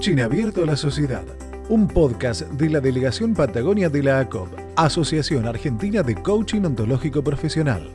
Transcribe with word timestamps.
Coaching 0.00 0.20
Abierto 0.20 0.62
a 0.62 0.66
la 0.66 0.78
Sociedad, 0.78 1.24
un 1.68 1.86
podcast 1.86 2.48
de 2.52 2.70
la 2.70 2.80
Delegación 2.80 3.34
Patagonia 3.34 3.90
de 3.90 4.02
la 4.02 4.20
ACOP, 4.20 4.48
Asociación 4.74 5.46
Argentina 5.46 6.02
de 6.02 6.14
Coaching 6.14 6.62
Ontológico 6.62 7.22
Profesional. 7.22 7.90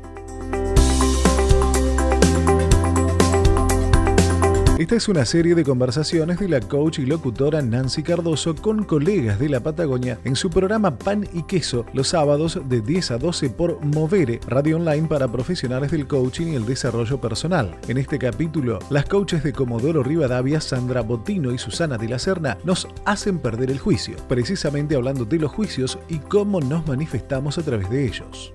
Esta 4.77 4.97
es 4.97 5.07
una 5.07 5.23
serie 5.23 5.55
de 5.55 5.63
conversaciones 5.63 6.37
de 6.37 6.49
la 6.49 6.59
coach 6.59 6.99
y 6.99 7.05
locutora 7.05 7.61
Nancy 7.61 8.03
Cardoso 8.03 8.53
con 8.55 8.83
colegas 8.83 9.39
de 9.39 9.47
la 9.47 9.61
Patagonia 9.61 10.19
en 10.25 10.35
su 10.35 10.49
programa 10.49 10.97
Pan 10.97 11.25
y 11.31 11.43
Queso 11.43 11.85
los 11.93 12.09
sábados 12.09 12.59
de 12.67 12.81
10 12.81 13.11
a 13.11 13.17
12 13.17 13.51
por 13.51 13.79
Movere, 13.85 14.41
radio 14.47 14.75
online 14.75 15.07
para 15.07 15.29
profesionales 15.29 15.91
del 15.91 16.07
coaching 16.07 16.47
y 16.47 16.55
el 16.55 16.65
desarrollo 16.65 17.21
personal. 17.21 17.73
En 17.87 17.97
este 17.97 18.19
capítulo, 18.19 18.79
las 18.89 19.05
coaches 19.05 19.43
de 19.43 19.53
Comodoro 19.53 20.03
Rivadavia, 20.03 20.59
Sandra 20.59 20.99
Botino 20.99 21.53
y 21.53 21.57
Susana 21.57 21.97
de 21.97 22.09
la 22.09 22.19
Serna, 22.19 22.57
nos 22.65 22.89
hacen 23.05 23.39
perder 23.39 23.71
el 23.71 23.79
juicio, 23.79 24.17
precisamente 24.27 24.97
hablando 24.97 25.23
de 25.23 25.39
los 25.39 25.53
juicios 25.53 25.97
y 26.09 26.19
cómo 26.19 26.59
nos 26.59 26.85
manifestamos 26.85 27.57
a 27.57 27.63
través 27.63 27.89
de 27.89 28.07
ellos. 28.07 28.51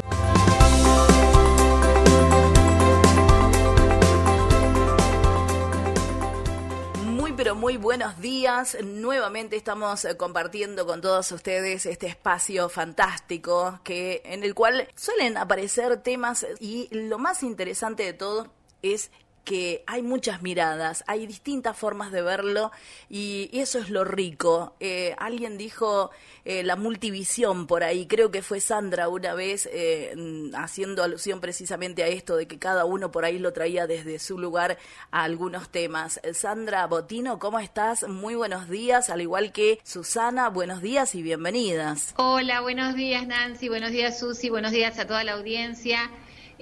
Muy 7.71 7.77
buenos 7.77 8.21
días. 8.21 8.77
Nuevamente 8.83 9.55
estamos 9.55 10.05
eh, 10.05 10.17
compartiendo 10.17 10.87
con 10.87 11.01
todos 11.01 11.31
ustedes 11.31 11.87
este 11.87 12.09
espacio 12.09 12.69
fantástico 12.69 13.79
que 13.85 14.23
en 14.25 14.43
el 14.43 14.57
cual 14.57 14.89
suelen 14.97 15.37
aparecer 15.37 15.97
temas 15.99 16.45
y 16.59 16.89
lo 16.91 17.21
más 17.21 17.45
interesante 17.45 18.03
de 18.03 18.13
todo 18.13 18.49
es 18.83 19.13
que 19.45 19.83
hay 19.87 20.03
muchas 20.03 20.43
miradas, 20.43 21.05
hay 21.07 21.27
distintas 21.27 21.77
formas 21.77 22.13
de 22.13 22.23
verlo 22.23 22.71
y, 23.09 23.51
eso 23.53 23.79
es 23.79 23.91
lo 23.91 24.05
rico. 24.05 24.75
Eh, 24.81 25.15
alguien 25.19 25.59
dijo 25.59 26.11
eh, 26.45 26.63
la 26.63 26.77
multivisión 26.77 27.67
por 27.67 27.85
ahí, 27.85 28.07
creo 28.07 28.31
que 28.31 28.43
fue 28.43 28.61
Sandra 28.61 29.09
una 29.09 29.35
vez 29.35 29.69
eh, 29.73 30.15
haciendo 30.55 31.03
alusión 31.03 31.41
precisamente 31.41 32.03
a 32.03 32.09
esto 32.09 32.37
de 32.37 32.47
que 32.47 32.59
cada 32.59 32.85
uno 32.85 33.11
por 33.11 33.25
ahí 33.25 33.39
lo 33.39 33.53
traía 33.53 33.87
desde 33.87 34.19
su 34.19 34.39
lugar 34.39 34.79
a 35.11 35.25
algunos 35.25 35.69
temas. 35.69 36.21
Sandra 36.33 36.87
Botino, 36.87 37.39
¿cómo 37.39 37.59
estás? 37.59 38.09
Muy 38.09 38.35
buenos 38.35 38.69
días, 38.69 39.11
al 39.11 39.21
igual 39.21 39.53
que 39.53 39.79
Susana, 39.85 40.49
buenos 40.49 40.81
días 40.81 41.15
y 41.15 41.23
bienvenidas. 41.23 42.15
Hola, 42.17 42.61
buenos 42.61 42.95
días 42.95 43.27
Nancy, 43.27 43.69
buenos 43.69 43.91
días 43.91 44.19
Susi, 44.19 44.49
buenos 44.49 44.73
días 44.73 44.99
a 44.99 45.07
toda 45.07 45.25
la 45.25 45.33
audiencia. 45.33 46.11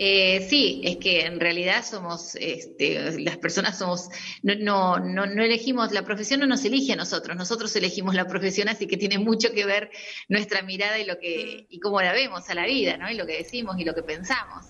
Eh, 0.00 0.46
sí, 0.48 0.80
es 0.84 0.98
que 0.98 1.26
en 1.26 1.40
realidad 1.40 1.84
somos, 1.84 2.36
este, 2.36 3.18
las 3.20 3.36
personas 3.36 3.76
somos, 3.76 4.08
no, 4.44 4.54
no, 4.54 4.98
no, 5.00 5.26
no, 5.26 5.42
elegimos, 5.42 5.90
la 5.90 6.02
profesión 6.02 6.38
no 6.38 6.46
nos 6.46 6.64
elige 6.64 6.92
a 6.92 6.96
nosotros, 6.96 7.36
nosotros 7.36 7.74
elegimos 7.74 8.14
la 8.14 8.28
profesión, 8.28 8.68
así 8.68 8.86
que 8.86 8.96
tiene 8.96 9.18
mucho 9.18 9.50
que 9.50 9.66
ver 9.66 9.90
nuestra 10.28 10.62
mirada 10.62 11.00
y 11.00 11.04
lo 11.04 11.18
que, 11.18 11.66
y 11.68 11.80
cómo 11.80 12.00
la 12.00 12.12
vemos 12.12 12.48
a 12.48 12.54
la 12.54 12.64
vida, 12.64 12.96
¿no? 12.96 13.10
Y 13.10 13.14
lo 13.14 13.26
que 13.26 13.38
decimos 13.38 13.76
y 13.80 13.84
lo 13.84 13.92
que 13.92 14.04
pensamos. 14.04 14.66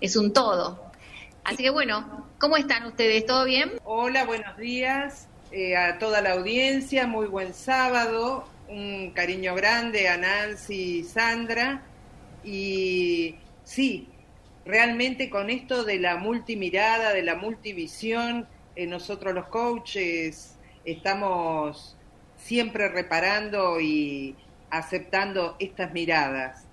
Es 0.00 0.16
un 0.16 0.32
todo. 0.32 0.90
Así 1.44 1.62
que 1.62 1.70
bueno, 1.70 2.28
¿cómo 2.40 2.56
están 2.56 2.84
ustedes? 2.86 3.26
¿Todo 3.26 3.44
bien? 3.44 3.74
Hola, 3.84 4.24
buenos 4.24 4.56
días 4.56 5.28
eh, 5.52 5.76
a 5.76 6.00
toda 6.00 6.20
la 6.20 6.32
audiencia, 6.32 7.06
muy 7.06 7.28
buen 7.28 7.54
sábado, 7.54 8.48
un 8.68 9.12
cariño 9.12 9.54
grande 9.54 10.08
a 10.08 10.16
Nancy 10.16 10.98
y 10.98 11.04
Sandra. 11.04 11.82
Y 12.42 13.36
sí, 13.62 14.08
realmente 14.64 15.30
con 15.30 15.50
esto 15.50 15.84
de 15.84 15.98
la 15.98 16.16
multimirada, 16.16 17.12
de 17.12 17.22
la 17.22 17.34
multivisión, 17.36 18.46
eh, 18.76 18.86
nosotros 18.86 19.34
los 19.34 19.46
coaches 19.46 20.56
estamos 20.84 21.96
siempre 22.36 22.88
reparando 22.88 23.80
y 23.80 24.36
aceptando 24.70 25.56
estas 25.58 25.92
miradas. 25.92 26.66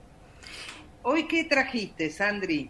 Hoy, 1.03 1.27
¿qué 1.27 1.43
trajiste, 1.43 2.09
Sandri? 2.09 2.69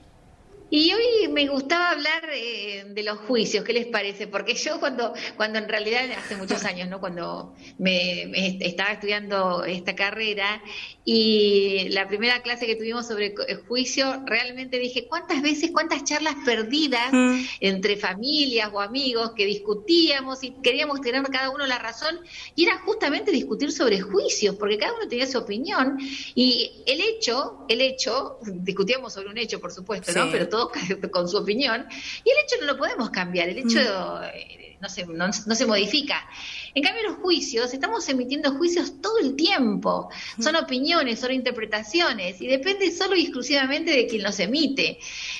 Y 0.73 0.93
hoy 0.93 1.27
me 1.27 1.47
gustaba 1.47 1.89
hablar 1.89 2.23
eh, 2.33 2.85
de 2.87 3.03
los 3.03 3.17
juicios, 3.19 3.65
¿qué 3.65 3.73
les 3.73 3.87
parece? 3.87 4.27
Porque 4.27 4.55
yo 4.55 4.79
cuando, 4.79 5.13
cuando 5.35 5.59
en 5.59 5.67
realidad 5.67 6.03
hace 6.17 6.37
muchos 6.37 6.63
años, 6.63 6.87
¿no? 6.87 7.01
Cuando 7.01 7.53
me, 7.77 8.31
estaba 8.65 8.91
estudiando 8.91 9.65
esta 9.65 9.95
carrera 9.97 10.63
y 11.03 11.89
la 11.89 12.07
primera 12.07 12.41
clase 12.41 12.67
que 12.67 12.77
tuvimos 12.77 13.05
sobre 13.05 13.35
juicio, 13.67 14.23
realmente 14.25 14.79
dije, 14.79 15.07
¿cuántas 15.09 15.41
veces, 15.41 15.71
cuántas 15.71 16.05
charlas 16.05 16.35
perdidas 16.45 17.11
mm. 17.11 17.41
entre 17.59 17.97
familias 17.97 18.69
o 18.71 18.79
amigos 18.79 19.33
que 19.35 19.45
discutíamos 19.45 20.41
y 20.41 20.51
queríamos 20.63 21.01
tener 21.01 21.21
cada 21.23 21.49
uno 21.49 21.67
la 21.67 21.79
razón? 21.79 22.17
Y 22.55 22.63
era 22.63 22.79
justamente 22.79 23.31
discutir 23.31 23.73
sobre 23.73 23.99
juicios, 23.99 24.55
porque 24.55 24.77
cada 24.77 24.93
uno 24.93 25.09
tenía 25.09 25.27
su 25.27 25.37
opinión 25.37 25.97
y 26.33 26.81
el 26.85 27.01
hecho, 27.01 27.65
el 27.67 27.81
hecho, 27.81 28.37
discutíamos 28.41 29.11
sobre 29.11 29.27
un 29.27 29.37
hecho, 29.37 29.59
por 29.59 29.73
supuesto, 29.73 30.13
¿no? 30.13 30.31
Pero 30.31 30.47
todo 30.47 30.60
con 31.11 31.27
su 31.27 31.37
opinión, 31.37 31.85
y 32.23 32.29
el 32.29 32.37
hecho 32.43 32.55
no 32.59 32.67
lo 32.67 32.77
podemos 32.77 33.09
cambiar, 33.09 33.49
el 33.49 33.59
hecho 33.59 33.79
mm. 33.79 34.23
eh, 34.33 34.77
no, 34.81 34.89
se, 34.89 35.05
no, 35.05 35.31
se 35.31 35.65
modifica. 35.65 36.27
En 36.73 36.83
cambio, 36.83 37.03
los 37.03 37.17
juicios, 37.17 37.73
estamos 37.73 38.07
emitiendo 38.09 38.51
juicios 38.55 39.01
todo 39.01 39.17
el 39.19 39.35
tiempo, 39.35 40.09
son 40.39 40.55
opiniones, 40.55 41.19
son 41.19 41.31
interpretaciones, 41.31 42.41
y 42.41 42.47
depende 42.47 42.91
solo 42.91 43.15
y 43.15 43.23
exclusivamente 43.23 43.91
de 43.91 44.07
quien 44.07 44.23
los 44.23 44.39
emite. 44.39 44.99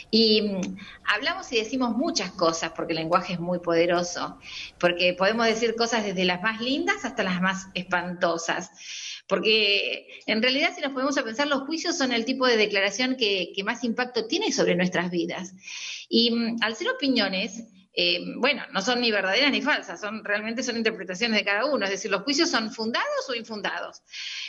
Y 0.10 0.42
mm, 0.42 0.78
hablamos 1.06 1.52
y 1.52 1.58
decimos 1.58 1.96
muchas 1.96 2.32
cosas, 2.32 2.72
porque 2.76 2.94
el 2.94 3.00
lenguaje 3.00 3.34
es 3.34 3.40
muy 3.40 3.60
poderoso, 3.60 4.38
porque 4.80 5.14
podemos 5.14 5.46
decir 5.46 5.76
cosas 5.76 6.04
desde 6.04 6.26
las 6.26 6.42
más 6.42 6.62
lindas 6.62 7.06
hasta 7.06 7.24
las 7.24 7.42
más 7.42 7.68
espantosas. 7.74 8.72
Porque 9.28 10.22
en 10.26 10.42
realidad, 10.42 10.72
si 10.76 10.82
nos 10.82 10.92
podemos 10.92 11.18
a 11.18 11.24
pensar, 11.24 11.48
los 11.48 11.62
juicios 11.62 11.98
son 11.98 12.12
el 12.12 12.26
tipo 12.26 12.46
de 12.46 12.58
declaración 12.58 13.16
que, 13.16 13.54
más 13.64 13.84
impacto 13.86 14.28
tiene 14.28 14.52
sobre 14.52 14.76
nuestras 14.76 15.10
vidas. 15.10 15.54
Y 16.10 16.32
mm, 16.32 16.58
al 16.62 16.76
ser 16.76 16.90
opiniones, 16.90 17.64
eh, 17.94 18.20
bueno, 18.38 18.64
no 18.72 18.82
son 18.82 19.02
ni 19.02 19.12
verdaderas 19.12 19.52
ni 19.52 19.62
falsas, 19.62 20.00
son 20.00 20.24
realmente 20.24 20.64
son 20.64 20.78
interpretaciones 20.78 21.38
de 21.38 21.46
cada 21.46 21.66
uno, 21.66 21.86
es 21.86 21.92
decir, 21.92 22.10
los 22.10 22.24
juicios 22.24 22.50
son 22.50 22.72
fundados 22.72 23.30
o 23.30 23.36
infundados. 23.36 24.02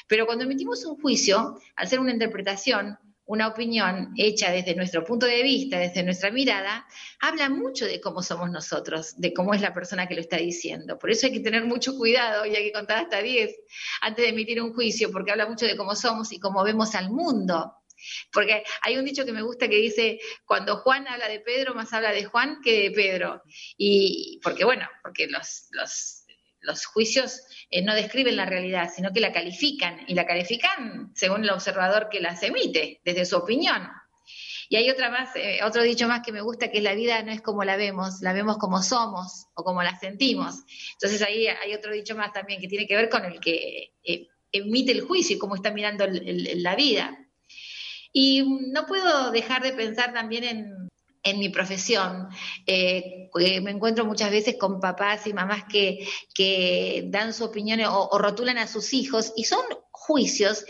Pero 0.06 0.26
cuando 0.26 0.44
emitimos 0.44 0.84
un 0.84 1.00
juicio, 1.00 1.58
al 1.76 1.88
ser 1.88 2.00
una 2.00 2.12
interpretación, 2.12 2.98
una 3.24 3.48
opinión 3.48 4.12
hecha 4.16 4.50
desde 4.50 4.74
nuestro 4.74 5.04
punto 5.04 5.26
de 5.26 5.42
vista, 5.42 5.78
desde 5.78 6.02
nuestra 6.02 6.30
mirada, 6.30 6.86
habla 7.20 7.48
mucho 7.48 7.86
de 7.86 8.00
cómo 8.00 8.22
somos 8.22 8.50
nosotros, 8.50 9.14
de 9.16 9.32
cómo 9.32 9.54
es 9.54 9.60
la 9.60 9.72
persona 9.72 10.06
que 10.06 10.14
lo 10.14 10.20
está 10.20 10.36
diciendo. 10.36 10.98
Por 10.98 11.10
eso 11.10 11.26
hay 11.26 11.32
que 11.32 11.40
tener 11.40 11.64
mucho 11.64 11.96
cuidado 11.96 12.44
y 12.44 12.54
hay 12.54 12.64
que 12.64 12.72
contar 12.72 12.98
hasta 12.98 13.22
10 13.22 13.50
antes 14.02 14.24
de 14.24 14.30
emitir 14.30 14.60
un 14.60 14.74
juicio, 14.74 15.10
porque 15.10 15.30
habla 15.30 15.48
mucho 15.48 15.66
de 15.66 15.76
cómo 15.76 15.94
somos 15.94 16.32
y 16.32 16.40
cómo 16.40 16.62
vemos 16.64 16.94
al 16.94 17.10
mundo. 17.10 17.72
Porque 18.32 18.64
hay 18.80 18.96
un 18.96 19.04
dicho 19.04 19.24
que 19.24 19.32
me 19.32 19.42
gusta 19.42 19.68
que 19.68 19.76
dice, 19.76 20.18
cuando 20.44 20.76
Juan 20.78 21.06
habla 21.08 21.28
de 21.28 21.40
Pedro, 21.40 21.74
más 21.74 21.92
habla 21.92 22.12
de 22.12 22.24
Juan 22.24 22.60
que 22.62 22.82
de 22.82 22.90
Pedro. 22.90 23.42
Y 23.76 24.40
porque, 24.42 24.64
bueno, 24.64 24.88
porque 25.02 25.26
los, 25.26 25.68
los, 25.70 26.24
los 26.60 26.86
juicios 26.86 27.40
eh, 27.70 27.82
no 27.82 27.94
describen 27.94 28.36
la 28.36 28.46
realidad, 28.46 28.90
sino 28.94 29.12
que 29.12 29.20
la 29.20 29.32
califican, 29.32 30.04
y 30.06 30.14
la 30.14 30.26
califican 30.26 31.12
según 31.14 31.44
el 31.44 31.50
observador 31.50 32.08
que 32.10 32.20
las 32.20 32.42
emite, 32.42 33.00
desde 33.04 33.24
su 33.26 33.36
opinión. 33.36 33.88
Y 34.68 34.76
hay 34.76 34.88
otra 34.88 35.10
más, 35.10 35.36
eh, 35.36 35.60
otro 35.64 35.82
dicho 35.82 36.08
más 36.08 36.22
que 36.24 36.32
me 36.32 36.40
gusta, 36.40 36.70
que 36.70 36.80
la 36.80 36.94
vida 36.94 37.22
no 37.22 37.30
es 37.30 37.42
como 37.42 37.62
la 37.62 37.76
vemos, 37.76 38.22
la 38.22 38.32
vemos 38.32 38.56
como 38.56 38.82
somos 38.82 39.48
o 39.54 39.64
como 39.64 39.82
la 39.82 39.98
sentimos. 39.98 40.54
Entonces 40.94 41.20
ahí 41.20 41.46
hay 41.46 41.74
otro 41.74 41.92
dicho 41.92 42.16
más 42.16 42.32
también 42.32 42.58
que 42.58 42.68
tiene 42.68 42.86
que 42.86 42.96
ver 42.96 43.10
con 43.10 43.24
el 43.24 43.38
que 43.38 43.92
eh, 44.02 44.28
emite 44.50 44.92
el 44.92 45.02
juicio 45.02 45.36
y 45.36 45.38
cómo 45.38 45.56
está 45.56 45.72
mirando 45.72 46.06
la 46.08 46.74
vida. 46.74 47.18
Y 48.12 48.42
no 48.72 48.86
puedo 48.86 49.30
dejar 49.30 49.62
de 49.62 49.72
pensar 49.72 50.12
también 50.12 50.44
en, 50.44 51.38
mi 51.38 51.48
profesión. 51.50 52.28
Eh, 52.66 53.30
me 53.62 53.70
encuentro 53.70 54.04
muchas 54.04 54.30
veces 54.30 54.56
con 54.58 54.80
papás 54.80 55.26
y 55.26 55.32
mamás 55.32 55.64
que, 55.64 57.04
dan 57.06 57.32
su 57.32 57.44
opinión 57.44 57.80
o, 57.88 58.18
rotulan 58.18 58.58
a 58.58 58.66
sus 58.66 58.92
hijos 58.92 59.32
y 59.36 59.44
son 59.44 59.64
juicios 59.90 60.64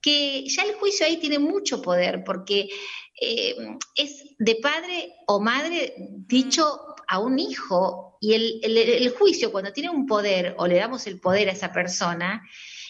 que 0.00 0.44
ya 0.48 0.62
el 0.62 0.74
juicio 0.76 1.06
ahí 1.06 1.18
tiene 1.18 1.38
mucho 1.38 1.82
poder 1.82 2.24
porque 2.24 2.68
eh, 3.20 3.56
es 3.94 4.24
de 4.38 4.54
padre 4.56 5.12
o 5.26 5.40
madre 5.40 5.94
dicho 6.26 6.94
a 7.06 7.18
un 7.18 7.38
hijo 7.38 8.16
y 8.20 8.34
el, 8.34 8.60
el, 8.62 9.10
juicio 9.10 9.52
cuando 9.52 9.72
tiene 9.72 9.90
un 9.90 10.06
poder 10.06 10.54
o 10.58 10.66
le 10.66 10.76
damos 10.76 11.06
el 11.06 11.20
poder 11.20 11.48
a 11.48 11.52
esa 11.52 11.72
persona 11.72 12.42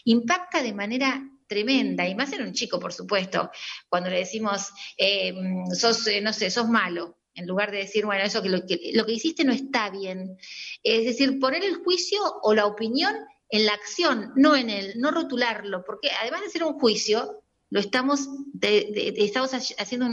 impacta 0.04 0.62
de 0.62 0.72
manera 0.72 1.22
tremenda, 1.48 2.06
y 2.06 2.14
más 2.14 2.32
en 2.32 2.42
un 2.42 2.52
chico, 2.52 2.78
por 2.78 2.92
supuesto, 2.92 3.50
cuando 3.88 4.10
le 4.10 4.18
decimos, 4.18 4.70
eh, 4.96 5.34
sos, 5.72 6.06
eh, 6.06 6.20
no 6.20 6.32
sé, 6.32 6.50
sos 6.50 6.68
malo, 6.68 7.18
en 7.34 7.46
lugar 7.46 7.70
de 7.70 7.78
decir, 7.78 8.04
bueno, 8.04 8.24
eso 8.24 8.42
que 8.42 8.48
lo, 8.48 8.66
que 8.66 8.92
lo 8.94 9.06
que 9.06 9.12
hiciste 9.12 9.44
no 9.44 9.52
está 9.52 9.90
bien. 9.90 10.36
Es 10.82 11.04
decir, 11.04 11.38
poner 11.38 11.64
el 11.64 11.76
juicio 11.76 12.20
o 12.42 12.54
la 12.54 12.66
opinión 12.66 13.14
en 13.50 13.66
la 13.66 13.72
acción, 13.72 14.32
no 14.36 14.56
en 14.56 14.70
el, 14.70 14.98
no 14.98 15.10
rotularlo, 15.10 15.84
porque 15.84 16.10
además 16.20 16.42
de 16.42 16.50
ser 16.50 16.64
un 16.64 16.78
juicio, 16.78 17.42
lo 17.70 17.80
estamos, 17.80 18.28
estamos 18.60 19.52
haciendo 19.52 20.06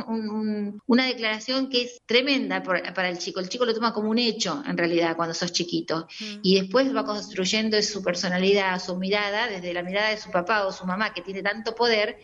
una 0.87 1.05
declaración 1.05 1.69
que 1.69 1.83
es 1.83 2.01
tremenda 2.05 2.61
para 2.63 3.09
el 3.09 3.17
chico. 3.17 3.39
El 3.39 3.47
chico 3.47 3.65
lo 3.65 3.73
toma 3.73 3.93
como 3.93 4.09
un 4.09 4.19
hecho, 4.19 4.61
en 4.67 4.77
realidad, 4.77 5.15
cuando 5.15 5.33
sos 5.33 5.53
chiquito. 5.53 6.07
Y 6.41 6.59
después 6.59 6.93
va 6.93 7.05
construyendo 7.05 7.81
su 7.81 8.03
personalidad, 8.03 8.81
su 8.83 8.97
mirada, 8.97 9.47
desde 9.47 9.73
la 9.73 9.83
mirada 9.83 10.09
de 10.09 10.17
su 10.17 10.31
papá 10.31 10.65
o 10.65 10.73
su 10.73 10.85
mamá, 10.85 11.13
que 11.13 11.21
tiene 11.21 11.41
tanto 11.41 11.73
poder. 11.75 12.19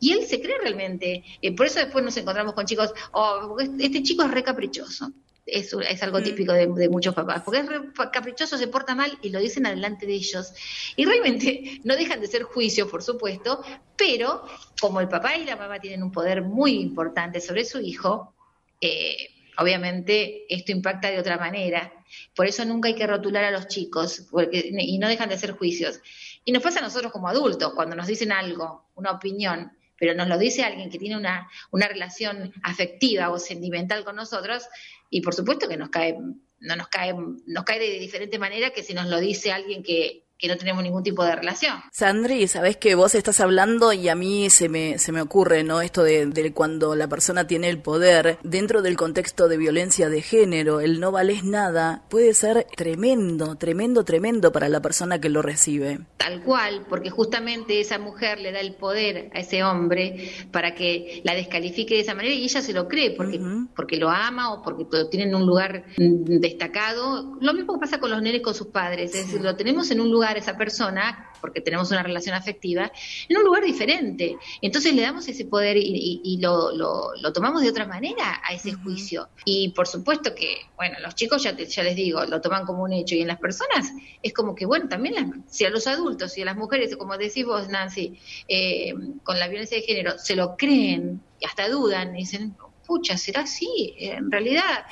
Y 0.00 0.12
él 0.12 0.26
se 0.26 0.40
cree 0.40 0.58
realmente. 0.58 1.22
Eh, 1.40 1.54
por 1.54 1.66
eso 1.66 1.78
después 1.78 2.04
nos 2.04 2.16
encontramos 2.16 2.54
con 2.54 2.66
chicos, 2.66 2.92
oh, 3.12 3.56
este 3.78 4.02
chico 4.02 4.24
es 4.24 4.30
re 4.32 4.42
caprichoso 4.42 5.12
es, 5.46 5.72
es 5.72 6.02
algo 6.02 6.22
típico 6.22 6.52
de, 6.52 6.88
muchos 6.88 7.14
papás, 7.14 7.42
porque 7.44 7.60
es 7.60 7.66
caprichoso, 8.10 8.56
se 8.56 8.68
porta 8.68 8.94
mal 8.94 9.18
y 9.22 9.30
lo 9.30 9.40
dicen 9.40 9.66
adelante 9.66 10.06
de 10.06 10.14
ellos. 10.14 10.52
Y 10.96 11.04
realmente 11.04 11.80
no 11.84 11.96
dejan 11.96 12.20
de 12.20 12.26
ser 12.26 12.44
juicios, 12.44 12.88
por 12.88 13.02
supuesto, 13.02 13.62
pero 13.96 14.44
como 14.80 15.00
el 15.00 15.08
papá 15.08 15.36
y 15.36 15.44
la 15.44 15.56
mamá 15.56 15.80
tienen 15.80 16.02
un 16.02 16.12
poder 16.12 16.42
muy 16.42 16.80
importante 16.80 17.40
sobre 17.40 17.64
su 17.64 17.80
hijo, 17.80 18.34
eh, 18.80 19.30
obviamente 19.58 20.44
esto 20.48 20.72
impacta 20.72 21.10
de 21.10 21.18
otra 21.18 21.36
manera. 21.38 21.92
Por 22.34 22.46
eso 22.46 22.64
nunca 22.64 22.88
hay 22.88 22.94
que 22.94 23.06
rotular 23.06 23.44
a 23.44 23.50
los 23.50 23.68
chicos 23.68 24.26
porque, 24.30 24.70
y 24.78 24.98
no 24.98 25.08
dejan 25.08 25.28
de 25.28 25.38
ser 25.38 25.52
juicios. 25.52 26.00
Y 26.44 26.52
nos 26.52 26.62
pasa 26.62 26.80
a 26.80 26.82
nosotros 26.82 27.12
como 27.12 27.28
adultos, 27.28 27.72
cuando 27.74 27.96
nos 27.96 28.06
dicen 28.06 28.32
algo, 28.32 28.90
una 28.94 29.12
opinión, 29.12 29.72
pero 29.98 30.14
nos 30.14 30.28
lo 30.28 30.38
dice 30.38 30.62
alguien 30.62 30.90
que 30.90 30.98
tiene 30.98 31.16
una, 31.16 31.48
una 31.70 31.88
relación 31.88 32.52
afectiva 32.62 33.30
o 33.30 33.38
sentimental 33.38 34.04
con 34.04 34.16
nosotros, 34.16 34.64
y 35.10 35.20
por 35.20 35.34
supuesto 35.34 35.68
que 35.68 35.76
nos 35.76 35.90
cae, 35.90 36.16
no 36.60 36.76
nos 36.76 36.88
cae, 36.88 37.14
nos 37.46 37.64
cae 37.64 37.78
de 37.78 37.98
diferente 37.98 38.38
manera 38.38 38.70
que 38.70 38.82
si 38.82 38.94
nos 38.94 39.06
lo 39.06 39.20
dice 39.20 39.52
alguien 39.52 39.82
que, 39.82 40.23
que 40.38 40.48
no 40.48 40.56
tenemos 40.56 40.82
ningún 40.82 41.02
tipo 41.02 41.24
de 41.24 41.36
relación. 41.36 41.76
Sandri, 41.92 42.48
sabes 42.48 42.76
que 42.76 42.94
vos 42.94 43.14
estás 43.14 43.40
hablando 43.40 43.92
y 43.92 44.08
a 44.08 44.14
mí 44.14 44.50
se 44.50 44.68
me, 44.68 44.98
se 44.98 45.12
me 45.12 45.20
ocurre, 45.20 45.62
¿no? 45.62 45.80
Esto 45.80 46.02
de, 46.02 46.26
de, 46.26 46.52
cuando 46.52 46.96
la 46.96 47.08
persona 47.08 47.46
tiene 47.46 47.68
el 47.68 47.78
poder 47.78 48.38
dentro 48.42 48.82
del 48.82 48.96
contexto 48.96 49.48
de 49.48 49.56
violencia 49.56 50.08
de 50.08 50.22
género, 50.22 50.80
el 50.80 50.98
no 50.98 51.12
vales 51.12 51.44
nada, 51.44 52.02
puede 52.10 52.34
ser 52.34 52.66
tremendo, 52.76 53.56
tremendo, 53.56 54.04
tremendo 54.04 54.50
para 54.50 54.68
la 54.68 54.82
persona 54.82 55.20
que 55.20 55.28
lo 55.28 55.40
recibe. 55.40 56.00
Tal 56.16 56.42
cual, 56.42 56.84
porque 56.88 57.10
justamente 57.10 57.80
esa 57.80 57.98
mujer 57.98 58.40
le 58.40 58.50
da 58.50 58.60
el 58.60 58.74
poder 58.74 59.30
a 59.34 59.38
ese 59.38 59.62
hombre 59.62 60.32
para 60.50 60.74
que 60.74 61.20
la 61.24 61.34
descalifique 61.34 61.94
de 61.94 62.00
esa 62.00 62.14
manera 62.14 62.34
y 62.34 62.44
ella 62.44 62.60
se 62.60 62.72
lo 62.72 62.88
cree 62.88 63.12
porque, 63.12 63.40
porque 63.76 63.98
lo 63.98 64.10
ama 64.10 64.52
o 64.52 64.62
porque 64.62 64.84
lo 64.90 65.08
tiene 65.08 65.26
en 65.26 65.34
un 65.36 65.46
lugar 65.46 65.84
destacado. 65.96 67.36
Lo 67.40 67.54
mismo 67.54 67.78
pasa 67.78 68.00
con 68.00 68.10
los 68.10 68.20
nenes 68.20 68.42
con 68.42 68.54
sus 68.54 68.66
padres, 68.68 69.14
es 69.14 69.26
decir, 69.26 69.40
lo 69.40 69.54
tenemos 69.54 69.90
en 69.90 70.00
un 70.00 70.10
lugar 70.10 70.23
esa 70.32 70.56
persona, 70.56 71.30
porque 71.40 71.60
tenemos 71.60 71.90
una 71.90 72.02
relación 72.02 72.34
afectiva, 72.34 72.90
en 73.28 73.36
un 73.36 73.44
lugar 73.44 73.64
diferente. 73.64 74.36
Entonces 74.62 74.94
le 74.94 75.02
damos 75.02 75.28
ese 75.28 75.44
poder 75.44 75.76
y, 75.76 76.38
lo, 76.40 76.72
lo, 76.72 77.32
tomamos 77.32 77.62
de 77.62 77.68
otra 77.68 77.86
manera 77.86 78.40
a 78.42 78.54
ese 78.54 78.72
juicio. 78.72 79.28
Y 79.44 79.68
por 79.70 79.86
supuesto 79.86 80.34
que, 80.34 80.56
bueno, 80.76 80.98
los 81.00 81.14
chicos 81.14 81.42
ya, 81.42 81.56
ya 81.56 81.82
les 81.82 81.96
digo, 81.96 82.24
lo 82.24 82.40
toman 82.40 82.64
como 82.64 82.82
un 82.82 82.92
hecho 82.92 83.14
y 83.14 83.20
en 83.20 83.28
las 83.28 83.38
personas 83.38 83.92
es 84.22 84.32
como 84.32 84.54
que, 84.54 84.66
bueno, 84.66 84.88
también 84.88 85.44
si 85.48 85.64
a 85.64 85.70
los 85.70 85.86
adultos 85.86 86.36
y 86.38 86.42
a 86.42 86.46
las 86.46 86.56
mujeres, 86.56 86.96
como 86.96 87.16
decís 87.18 87.44
vos, 87.44 87.68
Nancy, 87.68 88.18
eh, 88.48 88.94
con 89.22 89.38
la 89.38 89.48
violencia 89.48 89.76
de 89.76 89.84
género, 89.84 90.18
se 90.18 90.36
lo 90.36 90.56
creen 90.56 91.20
y 91.40 91.46
hasta 91.46 91.68
dudan 91.68 92.14
y 92.16 92.20
dicen, 92.20 92.56
pucha, 92.86 93.16
¿será 93.16 93.42
así? 93.42 93.94
En 93.98 94.30
realidad, 94.30 94.86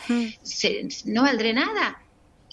¿no 1.07 1.23
valdré 1.23 1.53
nada? 1.53 2.03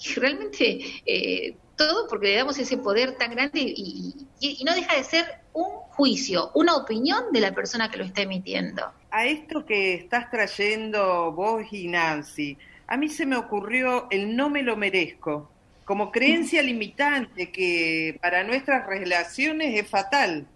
Y 0.02 0.14
realmente 0.14 0.80
eh, 1.04 1.56
todo 1.80 2.06
porque 2.08 2.28
le 2.28 2.36
damos 2.36 2.58
ese 2.58 2.76
poder 2.76 3.12
tan 3.16 3.30
grande 3.30 3.60
y, 3.60 4.26
no 4.66 4.74
deja 4.74 4.96
de 4.96 5.04
ser 5.04 5.24
un 5.54 5.64
juicio, 5.64 6.50
una 6.54 6.76
opinión 6.76 7.32
de 7.32 7.40
la 7.40 7.54
persona 7.54 7.90
que 7.90 7.96
lo 7.96 8.04
está 8.04 8.20
emitiendo. 8.20 8.92
A 9.10 9.24
esto 9.24 9.64
que 9.64 9.94
estás 9.94 10.30
trayendo 10.30 11.32
vos 11.32 11.64
y 11.72 11.88
Nancy, 11.88 12.58
a 12.86 12.98
mí 12.98 13.08
se 13.08 13.24
me 13.24 13.36
ocurrió 13.36 14.08
el 14.10 14.36
no 14.36 14.50
me 14.50 14.62
lo 14.62 14.76
merezco, 14.76 15.50
como 15.86 16.12
creencia 16.12 16.62
limitante 16.62 17.50
que 17.50 18.18
para 18.20 18.44
nuestras 18.44 18.86
relaciones 18.86 19.80
es 19.80 19.88
fatal 19.88 20.46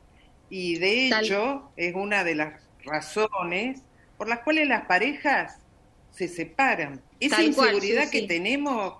y 0.50 0.78
de 0.78 1.08
hecho 1.08 1.70
es 1.76 1.94
una 1.94 2.22
de 2.22 2.34
las 2.34 2.60
razones 2.84 3.80
por 4.18 4.28
las 4.28 4.40
cuales 4.40 4.68
las 4.68 4.84
parejas 4.84 5.58
se 6.10 6.28
separan. 6.28 7.00
Esa 7.18 7.42
inseguridad 7.42 8.10
que 8.10 8.22
tenemos 8.22 8.96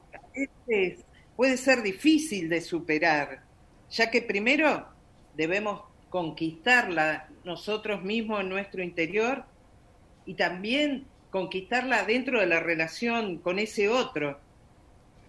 es 0.67 1.04
puede 1.37 1.57
ser 1.57 1.83
difícil 1.83 2.49
de 2.49 2.61
superar, 2.61 3.43
ya 3.91 4.11
que 4.11 4.23
primero 4.23 4.87
debemos 5.35 5.83
conquistarla 6.11 7.29
nosotros 7.45 8.03
mismos 8.03 8.41
en 8.41 8.49
nuestro 8.49 8.83
interior 8.83 9.45
y 10.27 10.35
también 10.35 11.07
conquistarla 11.31 12.05
dentro 12.05 12.41
de 12.41 12.47
la 12.47 12.61
relación 12.61 13.39
con 13.39 13.59
ese 13.59 13.89
otro. 13.89 14.39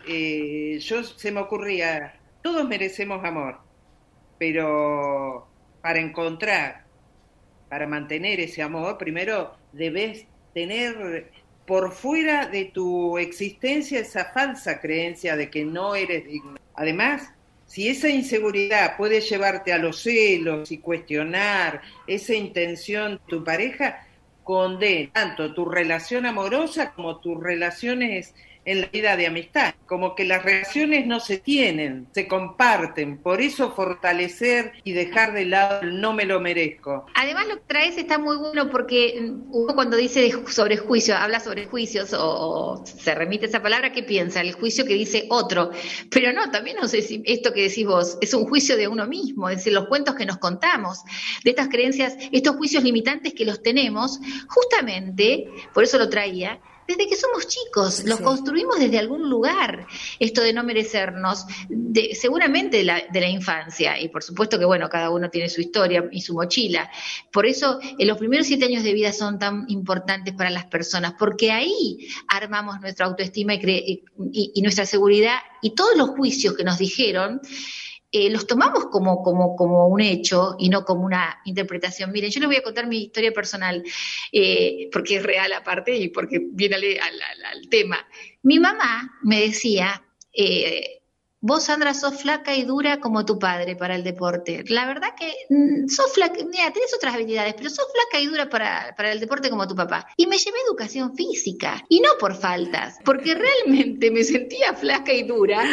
Eh, 0.07 0.77
yo 0.79 1.03
se 1.03 1.31
me 1.31 1.41
ocurría, 1.41 2.19
todos 2.43 2.67
merecemos 2.67 3.25
amor, 3.25 3.59
pero 4.37 5.47
para 5.81 5.99
encontrar, 5.99 6.85
para 7.69 7.87
mantener 7.87 8.39
ese 8.39 8.61
amor, 8.61 8.99
primero 8.99 9.55
debes 9.73 10.27
tener 10.53 11.31
por 11.65 11.91
fuera 11.91 12.47
de 12.47 12.65
tu 12.65 13.17
existencia 13.17 13.99
esa 13.99 14.25
falsa 14.25 14.79
creencia 14.79 15.35
de 15.35 15.49
que 15.49 15.65
no 15.65 15.95
eres 15.95 16.25
digno. 16.25 16.55
Además, 16.75 17.31
si 17.65 17.89
esa 17.89 18.09
inseguridad 18.09 18.95
puede 18.97 19.21
llevarte 19.21 19.73
a 19.73 19.77
los 19.77 20.03
celos 20.03 20.71
y 20.71 20.77
cuestionar 20.77 21.81
esa 22.05 22.33
intención 22.33 23.13
de 23.13 23.19
tu 23.27 23.43
pareja, 23.43 24.05
condena 24.43 25.09
tanto 25.11 25.53
tu 25.53 25.65
relación 25.65 26.27
amorosa 26.27 26.93
como 26.93 27.19
tus 27.19 27.41
relaciones 27.41 28.35
en 28.65 28.81
la 28.81 28.87
vida 28.87 29.15
de 29.15 29.27
amistad, 29.27 29.75
como 29.85 30.15
que 30.15 30.25
las 30.25 30.43
relaciones 30.43 31.05
no 31.05 31.19
se 31.19 31.37
tienen, 31.37 32.07
se 32.13 32.27
comparten, 32.27 33.19
por 33.19 33.39
eso 33.39 33.71
fortalecer 33.71 34.73
y 34.83 34.93
dejar 34.93 35.33
de 35.33 35.45
lado 35.45 35.81
el 35.81 36.01
no 36.01 36.13
me 36.13 36.25
lo 36.25 36.41
merezco. 36.41 37.05
Además 37.13 37.47
lo 37.47 37.55
que 37.57 37.63
traes 37.67 37.97
está 37.97 38.17
muy 38.17 38.37
bueno 38.37 38.69
porque 38.71 39.31
uno 39.51 39.75
cuando 39.75 39.97
dice 39.97 40.31
sobre 40.47 40.77
juicio, 40.77 41.15
habla 41.15 41.39
sobre 41.39 41.65
juicios 41.67 42.13
o, 42.17 42.83
se 42.85 43.13
remite 43.13 43.45
esa 43.45 43.61
palabra, 43.61 43.91
¿qué 43.91 44.01
piensa? 44.01 44.41
El 44.41 44.53
juicio 44.53 44.85
que 44.85 44.95
dice 44.95 45.27
otro, 45.29 45.69
pero 46.09 46.33
no, 46.33 46.49
también 46.49 46.77
no 46.77 46.87
sé 46.87 47.03
si 47.03 47.21
esto 47.25 47.53
que 47.53 47.63
decís 47.63 47.85
vos 47.85 48.17
es 48.21 48.33
un 48.33 48.45
juicio 48.45 48.77
de 48.77 48.87
uno 48.87 49.05
mismo, 49.05 49.49
es 49.49 49.57
decir, 49.57 49.73
los 49.73 49.87
cuentos 49.87 50.15
que 50.15 50.25
nos 50.25 50.37
contamos, 50.37 51.03
de 51.43 51.51
estas 51.51 51.69
creencias, 51.69 52.15
estos 52.31 52.55
juicios 52.55 52.83
limitantes 52.83 53.33
que 53.33 53.45
los 53.45 53.61
tenemos, 53.61 54.19
justamente, 54.47 55.47
por 55.73 55.83
eso 55.83 55.97
lo 55.99 56.09
traía, 56.09 56.59
desde 56.87 57.07
que 57.07 57.15
somos 57.15 57.47
chicos, 57.47 58.03
los 58.05 58.19
construimos 58.19 58.79
desde 58.79 58.99
algún 58.99 59.29
lugar, 59.29 59.87
esto 60.19 60.41
de 60.41 60.53
no 60.53 60.63
merecernos, 60.63 61.45
de, 61.69 62.15
seguramente 62.15 62.77
de 62.77 62.83
la, 62.83 63.01
de 63.11 63.21
la, 63.21 63.29
infancia, 63.29 63.99
y 63.99 64.09
por 64.09 64.23
supuesto 64.23 64.59
que 64.59 64.65
bueno, 64.65 64.89
cada 64.89 65.09
uno 65.09 65.29
tiene 65.29 65.49
su 65.49 65.61
historia 65.61 66.07
y 66.11 66.21
su 66.21 66.33
mochila. 66.33 66.89
Por 67.31 67.45
eso 67.45 67.79
en 67.81 68.07
los 68.07 68.17
primeros 68.17 68.47
siete 68.47 68.65
años 68.65 68.83
de 68.83 68.93
vida 68.93 69.13
son 69.13 69.39
tan 69.39 69.65
importantes 69.67 70.33
para 70.35 70.49
las 70.49 70.65
personas, 70.65 71.15
porque 71.17 71.51
ahí 71.51 72.07
armamos 72.27 72.79
nuestra 72.81 73.07
autoestima 73.07 73.55
y, 73.55 74.03
y 74.31 74.61
nuestra 74.61 74.85
seguridad 74.85 75.37
y 75.61 75.71
todos 75.71 75.95
los 75.97 76.09
juicios 76.09 76.55
que 76.55 76.63
nos 76.63 76.77
dijeron 76.77 77.41
eh, 78.17 78.29
los 78.29 78.47
tomamos 78.47 78.85
como, 78.85 79.21
como, 79.21 79.57
como 79.57 79.89
un 79.89 79.99
hecho 79.99 80.55
y 80.57 80.69
no 80.69 80.85
como 80.85 81.03
una 81.03 81.41
interpretación. 81.43 82.13
Miren, 82.13 82.31
yo 82.31 82.39
les 82.39 82.47
voy 82.47 82.55
a 82.55 82.63
contar 82.63 82.87
mi 82.87 83.03
historia 83.03 83.33
personal, 83.33 83.83
eh, 84.31 84.87
porque 84.93 85.17
es 85.17 85.23
real 85.23 85.51
aparte 85.51 85.93
y 85.97 86.07
porque 86.07 86.39
viene 86.41 86.77
al, 86.77 87.67
tema. 87.69 88.07
Mi 88.41 88.57
mamá 88.57 89.19
me 89.21 89.41
decía, 89.41 90.01
eh, 90.31 91.01
Vos, 91.47 91.65
Sandra, 91.65 91.93
sos 91.93 92.23
flaca 92.23 92.55
y 92.55 92.63
dura 92.63 92.99
como 92.99 93.23
tu 93.23 93.37
padre 93.37 93.75
para 93.75 93.93
el 93.93 94.03
deporte. 94.03 94.63
La 94.67 94.87
verdad 94.87 95.09
que 95.15 95.31
mm, 95.47 95.87
sos 95.89 96.11
flaca, 96.11 96.43
mira, 96.43 96.73
tenés 96.73 96.91
otras 96.95 97.13
habilidades, 97.13 97.53
pero 97.53 97.69
sos 97.69 97.85
flaca 97.93 98.19
y 98.19 98.25
dura 98.25 98.49
para, 98.49 98.95
para, 98.97 99.11
el 99.11 99.19
deporte 99.19 99.51
como 99.51 99.67
tu 99.67 99.75
papá. 99.75 100.07
Y 100.17 100.25
me 100.25 100.39
llevé 100.39 100.57
educación 100.67 101.15
física, 101.15 101.85
y 101.87 101.99
no 101.99 102.09
por 102.19 102.33
faltas, 102.33 102.97
porque 103.05 103.35
realmente 103.35 104.09
me 104.09 104.23
sentía 104.23 104.73
flaca 104.73 105.13
y 105.13 105.21
dura 105.21 105.63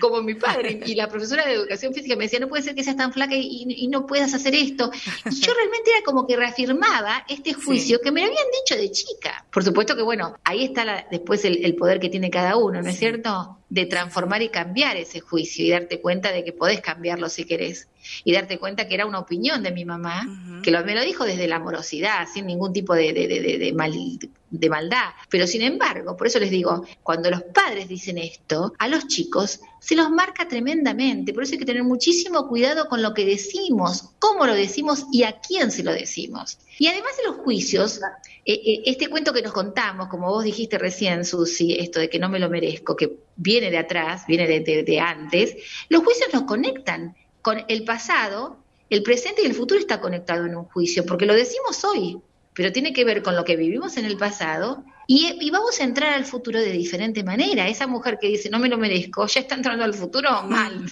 como 0.00 0.20
mi 0.20 0.34
padre. 0.34 0.80
Y 0.84 0.96
la 0.96 1.08
profesora 1.08 1.46
de 1.46 1.52
educación 1.52 1.94
física 1.94 2.16
me 2.16 2.24
decía, 2.24 2.40
no 2.40 2.48
puede 2.48 2.64
ser 2.64 2.74
que 2.74 2.82
seas 2.82 2.96
tan 2.96 3.12
flaca 3.12 3.36
y, 3.36 3.86
no 3.86 4.06
puedas 4.06 4.34
hacer 4.34 4.56
esto. 4.56 4.90
Y 5.30 5.40
yo 5.42 5.54
realmente 5.54 5.92
era 5.92 6.02
como 6.04 6.26
que 6.26 6.36
reafirmaba 6.36 7.24
este 7.28 7.52
juicio 7.52 8.00
que 8.00 8.10
me 8.10 8.24
habían 8.24 8.46
dicho 8.64 8.76
de 8.76 8.90
chica. 8.90 9.46
Por 9.52 9.62
supuesto 9.62 9.94
que, 9.94 10.02
bueno, 10.02 10.34
ahí 10.42 10.64
está 10.64 11.06
después 11.08 11.44
el, 11.44 11.64
el 11.64 11.76
poder 11.76 12.00
que 12.00 12.08
tiene 12.08 12.30
cada 12.30 12.56
uno, 12.56 12.82
¿no 12.82 12.88
es 12.88 12.98
cierto? 12.98 13.59
De 13.70 13.86
transformar 13.86 14.42
y 14.42 14.48
cambiar 14.48 14.96
ese 14.96 15.20
juicio 15.20 15.64
y 15.64 15.70
darte 15.70 16.00
cuenta 16.00 16.32
de 16.32 16.44
que 16.44 16.52
podés 16.52 16.80
cambiarlo 16.80 17.28
si 17.28 17.44
querés. 17.44 17.88
Y 18.24 18.32
darte 18.32 18.58
cuenta 18.58 18.88
que 18.88 18.94
era 18.94 19.06
una 19.06 19.20
opinión 19.20 19.62
de 19.62 19.70
mi 19.70 19.84
mamá, 19.84 20.26
que 20.62 20.72
lo, 20.72 20.84
me 20.84 20.94
lo 20.94 21.02
dijo 21.02 21.24
desde 21.24 21.46
la 21.46 21.56
amorosidad, 21.56 22.26
sin 22.32 22.46
ningún 22.46 22.72
tipo 22.72 22.94
de, 22.94 23.12
de, 23.12 23.28
de, 23.28 23.58
de 23.58 24.28
maldad. 24.68 25.10
Pero 25.28 25.46
sin 25.46 25.62
embargo, 25.62 26.16
por 26.16 26.26
eso 26.26 26.38
les 26.38 26.50
digo, 26.50 26.84
cuando 27.02 27.30
los 27.30 27.42
padres 27.42 27.88
dicen 27.88 28.18
esto, 28.18 28.74
a 28.78 28.88
los 28.88 29.06
chicos 29.06 29.60
se 29.80 29.94
los 29.94 30.10
marca 30.10 30.48
tremendamente. 30.48 31.32
Por 31.32 31.42
eso 31.42 31.52
hay 31.52 31.58
que 31.58 31.64
tener 31.64 31.84
muchísimo 31.84 32.48
cuidado 32.48 32.88
con 32.88 33.02
lo 33.02 33.14
que 33.14 33.24
decimos, 33.24 34.10
cómo 34.18 34.46
lo 34.46 34.54
decimos 34.54 35.06
y 35.12 35.22
a 35.22 35.40
quién 35.40 35.70
se 35.70 35.82
lo 35.82 35.92
decimos. 35.92 36.58
Y 36.78 36.88
además 36.88 37.16
de 37.16 37.28
los 37.28 37.36
juicios, 37.36 38.00
eh, 38.44 38.52
eh, 38.54 38.82
este 38.86 39.08
cuento 39.08 39.32
que 39.32 39.42
nos 39.42 39.52
contamos, 39.52 40.08
como 40.08 40.28
vos 40.28 40.44
dijiste 40.44 40.78
recién, 40.78 41.24
Susi, 41.24 41.78
esto 41.78 42.00
de 42.00 42.10
que 42.10 42.18
no 42.18 42.28
me 42.28 42.38
lo 42.38 42.50
merezco, 42.50 42.96
que 42.96 43.18
viene 43.36 43.70
de 43.70 43.78
atrás, 43.78 44.24
viene 44.26 44.46
de 44.46 45.00
antes, 45.00 45.56
los 45.88 46.02
juicios 46.02 46.32
nos 46.32 46.42
conectan 46.42 47.14
con 47.42 47.64
el 47.68 47.84
pasado, 47.84 48.58
el 48.90 49.02
presente 49.02 49.42
y 49.42 49.46
el 49.46 49.54
futuro 49.54 49.80
está 49.80 50.00
conectado 50.00 50.44
en 50.46 50.56
un 50.56 50.64
juicio, 50.64 51.06
porque 51.06 51.26
lo 51.26 51.34
decimos 51.34 51.84
hoy, 51.84 52.18
pero 52.54 52.72
tiene 52.72 52.92
que 52.92 53.04
ver 53.04 53.22
con 53.22 53.36
lo 53.36 53.44
que 53.44 53.56
vivimos 53.56 53.96
en 53.96 54.04
el 54.04 54.16
pasado 54.16 54.84
y, 55.06 55.50
vamos 55.50 55.80
a 55.80 55.84
entrar 55.84 56.12
al 56.12 56.24
futuro 56.24 56.60
de 56.60 56.70
diferente 56.70 57.24
manera. 57.24 57.68
Esa 57.68 57.86
mujer 57.88 58.18
que 58.20 58.28
dice 58.28 58.48
no 58.48 58.60
me 58.60 58.68
lo 58.68 58.78
merezco, 58.78 59.26
ya 59.26 59.40
está 59.40 59.56
entrando 59.56 59.84
al 59.84 59.94
futuro 59.94 60.42
mal, 60.44 60.84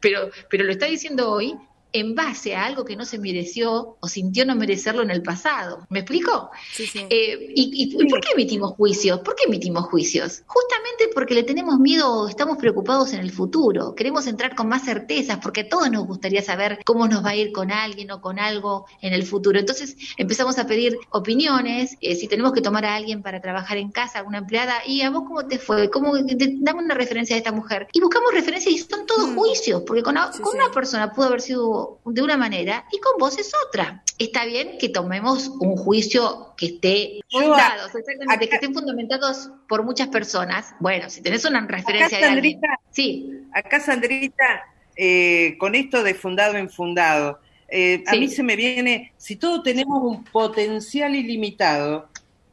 pero, 0.00 0.30
pero 0.48 0.64
lo 0.64 0.72
está 0.72 0.86
diciendo 0.86 1.30
hoy 1.30 1.56
en 1.94 2.16
base 2.16 2.56
a 2.56 2.64
algo 2.64 2.84
que 2.84 2.96
no 2.96 3.04
se 3.04 3.18
mereció 3.18 3.96
o 4.00 4.08
sintió 4.08 4.44
no 4.44 4.56
merecerlo 4.56 5.02
en 5.02 5.10
el 5.10 5.22
pasado. 5.22 5.86
¿Me 5.88 6.00
explico? 6.00 6.50
Sí, 6.72 6.86
sí. 6.86 7.06
Eh, 7.08 7.52
y, 7.54 8.08
por 8.08 8.20
qué 8.20 8.32
emitimos 8.32 8.72
juicios? 8.72 9.20
¿Por 9.20 9.36
qué 9.36 9.44
emitimos 9.46 9.84
juicios? 9.84 10.42
Justamente 10.44 11.08
porque 11.14 11.34
le 11.34 11.44
tenemos 11.44 11.78
miedo, 11.78 12.28
estamos 12.28 12.58
preocupados 12.58 13.12
en 13.12 13.20
el 13.20 13.30
futuro, 13.30 13.94
queremos 13.94 14.26
entrar 14.26 14.56
con 14.56 14.68
más 14.68 14.84
certezas, 14.84 15.38
porque 15.38 15.62
a 15.62 15.68
todos 15.68 15.88
nos 15.88 16.04
gustaría 16.04 16.42
saber 16.42 16.80
cómo 16.84 17.06
nos 17.06 17.24
va 17.24 17.30
a 17.30 17.36
ir 17.36 17.52
con 17.52 17.70
alguien 17.70 18.10
o 18.10 18.20
con 18.20 18.40
algo 18.40 18.86
en 19.00 19.12
el 19.12 19.22
futuro. 19.22 19.60
Entonces 19.60 19.96
empezamos 20.16 20.58
a 20.58 20.66
pedir 20.66 20.98
opiniones, 21.10 21.96
eh, 22.00 22.16
si 22.16 22.26
tenemos 22.26 22.52
que 22.52 22.60
tomar 22.60 22.84
a 22.84 22.96
alguien 22.96 23.22
para 23.22 23.40
trabajar 23.40 23.78
en 23.78 23.92
casa, 23.92 24.24
una 24.24 24.38
empleada, 24.38 24.82
y 24.84 25.02
a 25.02 25.10
vos 25.10 25.22
cómo 25.28 25.46
te 25.46 25.60
fue, 25.60 25.88
¿Cómo, 25.90 26.16
dame 26.16 26.82
una 26.82 26.94
referencia 26.94 27.36
de 27.36 27.38
esta 27.38 27.52
mujer. 27.52 27.86
Y 27.92 28.00
buscamos 28.00 28.34
referencias 28.34 28.74
y 28.74 28.78
son 28.78 29.06
todos 29.06 29.30
mm. 29.30 29.36
juicios, 29.36 29.82
porque 29.86 30.02
con, 30.02 30.16
con 30.16 30.56
una 30.56 30.72
persona 30.72 31.12
pudo 31.12 31.26
haber 31.26 31.40
sido 31.40 31.83
de 32.04 32.22
una 32.22 32.36
manera 32.36 32.86
y 32.92 32.98
con 32.98 33.18
vos 33.18 33.38
es 33.38 33.52
otra. 33.66 34.02
Está 34.18 34.44
bien 34.44 34.78
que 34.78 34.88
tomemos 34.88 35.48
un 35.60 35.76
juicio 35.76 36.54
que 36.56 36.66
esté 36.66 37.20
fundado, 37.30 37.86
exactamente, 37.86 38.48
que 38.48 38.54
estén 38.54 38.74
fundamentados 38.74 39.50
por 39.68 39.82
muchas 39.82 40.08
personas. 40.08 40.74
Bueno, 40.80 41.10
si 41.10 41.20
tenés 41.20 41.44
una 41.44 41.66
referencia 41.66 42.18
acá, 42.18 42.28
Sandrita, 42.28 42.80
sí. 42.90 43.30
Acá, 43.52 43.80
Sandrita, 43.80 44.64
eh, 44.96 45.56
con 45.58 45.74
esto 45.74 46.02
de 46.02 46.14
fundado 46.14 46.56
en 46.56 46.70
fundado, 46.70 47.40
eh, 47.68 48.04
a 48.06 48.14
mí 48.14 48.28
se 48.28 48.42
me 48.42 48.54
viene, 48.54 49.12
si 49.16 49.36
todos 49.36 49.62
tenemos 49.62 50.02
un 50.02 50.24
potencial 50.24 51.14
ilimitado, 51.14 52.08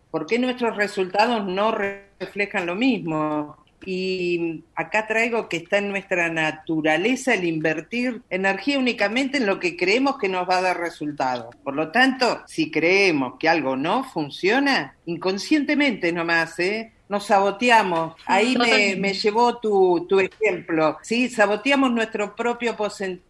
¿por 0.09 0.25
qué 0.25 0.39
nuestros 0.39 0.75
resultados 0.75 1.45
no 1.45 1.71
reflejan 1.71 2.65
lo 2.65 2.75
mismo? 2.75 3.61
Y 3.85 4.63
acá 4.75 5.07
traigo 5.07 5.50
que 5.50 5.57
está 5.57 5.77
en 5.77 5.89
nuestra 5.89 6.29
naturaleza 6.29 7.33
el 7.33 7.45
invertir 7.45 8.21
energía 8.29 8.79
únicamente 8.79 9.38
en 9.38 9.45
lo 9.45 9.59
que 9.59 9.75
creemos 9.75 10.17
que 10.17 10.29
nos 10.29 10.50
va 10.50 10.57
a 10.57 10.61
dar 10.61 10.79
resultados. 10.79 11.55
Por 11.63 11.75
lo 11.75 11.91
tanto, 11.91 12.43
si 12.47 12.71
creemos 12.71 13.33
que 13.39 13.50
algo 13.50 13.75
no 13.75 14.03
funciona, 14.03 14.95
inconscientemente 15.05 16.11
nomás, 16.11 16.59
¿eh? 16.59 16.91
nos 17.11 17.25
saboteamos. 17.25 18.15
Ahí 18.25 18.55
me, 18.57 19.13
llevó 19.13 19.57
tu, 19.57 20.05
tu, 20.07 20.21
ejemplo, 20.21 20.97
¿sí? 21.01 21.27
Saboteamos 21.27 21.91
nuestro 21.91 22.33
propio 22.38 22.77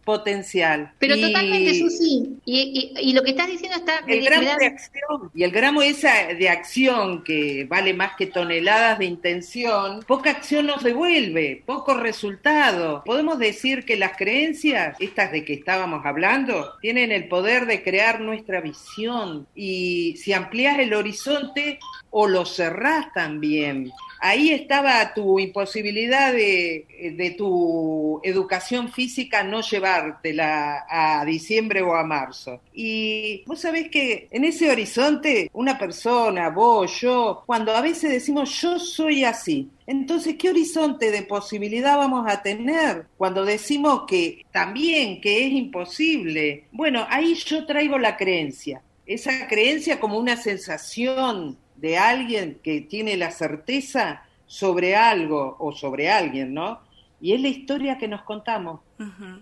potencial. 0.03 0.91
Pero 1.00 1.15
totalmente, 1.20 1.75
Susi. 1.75 2.38
Y, 2.46 2.93
y, 3.00 3.13
lo 3.13 3.24
que 3.24 3.31
estás 3.31 3.48
diciendo 3.48 3.77
está... 3.77 4.00
El 4.08 4.24
gramo 4.25 4.58
de 4.58 4.65
acción, 4.65 5.31
y 5.34 5.43
el 5.43 5.51
gramo 5.51 5.81
esa 5.81 6.27
de 6.27 6.50
acción 6.50 7.24
que 7.24 7.65
vale 7.70 7.93
más 7.93 8.15
que 8.15 8.27
toneladas 8.27 9.00
de 9.00 9.05
intención, 9.05 10.01
poca 10.08 10.31
acción 10.31 10.65
nos 10.67 10.84
devuelve, 10.84 11.63
poco 11.65 11.93
resultado. 11.93 13.03
Podemos 13.05 13.39
decir 13.39 13.86
que 13.86 13.98
las 13.98 14.17
creencias, 14.17 14.96
estas 15.00 15.31
de 15.31 15.46
que 15.46 15.53
estábamos 15.53 16.05
hablando, 16.05 16.74
tienen 16.81 17.12
el 17.12 17.27
poder 17.27 17.65
de 17.65 17.84
crear 17.84 18.22
nuestra 18.22 18.62
visión. 18.62 19.48
Y 19.55 20.15
si 20.17 20.34
amplías 20.34 20.79
el 20.79 20.93
horizonte, 20.93 21.79
o 22.12 22.27
lo 22.27 22.46
cerrás 22.46 23.13
también. 23.13 23.91
Ahí 24.24 24.51
estaba 24.51 25.16
tu 25.16 25.40
imposibilidad 25.40 26.32
de, 26.32 27.36
tu 27.36 28.22
educación 28.24 28.92
física 28.92 29.44
no 29.44 29.62
llevártela 29.62 30.86
a 30.88 31.25
diciembre 31.25 31.82
o 31.82 31.96
a 31.96 32.04
marzo. 32.04 32.62
Y 32.72 33.44
vos 33.48 33.62
sabés 33.62 33.90
que 33.90 34.28
en 34.30 34.44
ese 34.44 34.70
horizonte, 34.70 35.50
una 35.54 35.80
persona, 35.80 36.50
vos, 36.50 37.01
yo, 37.01 37.42
cuando 37.48 37.75
a 37.75 37.82
veces 37.82 38.12
decimos 38.12 38.62
yo 38.62 38.78
soy 38.78 39.24
así, 39.24 39.72
entonces, 39.88 40.36
¿qué 40.38 40.51
horizonte 40.51 41.10
de 41.10 41.24
posibilidad 41.24 41.98
vamos 41.98 42.25
a 42.32 42.44
tener 42.44 43.08
cuando 43.18 43.44
decimos 43.44 44.04
que 44.08 44.46
también, 44.51 45.20
que 45.20 45.48
es 45.48 45.51
imposible? 45.51 46.66
Bueno, 46.72 47.08
ahí 47.10 47.34
yo 47.34 47.66
traigo 47.66 47.98
la 47.98 48.18
creencia. 48.18 48.84
Esa 49.08 49.48
creencia 49.48 50.00
como 50.00 50.20
una 50.20 50.38
sensación 50.38 51.58
de 51.82 51.98
alguien 51.98 52.60
que 52.64 52.82
tiene 52.82 53.18
la 53.18 53.32
certeza 53.32 54.24
sobre 54.46 54.96
algo 54.96 55.56
o 55.60 55.72
sobre 55.72 56.12
alguien, 56.12 56.54
¿no? 56.54 56.80
Y 57.20 57.34
es 57.34 57.42
la 57.42 57.48
historia 57.48 57.98
que 57.98 58.08
nos 58.08 58.22
contamos. 58.24 58.82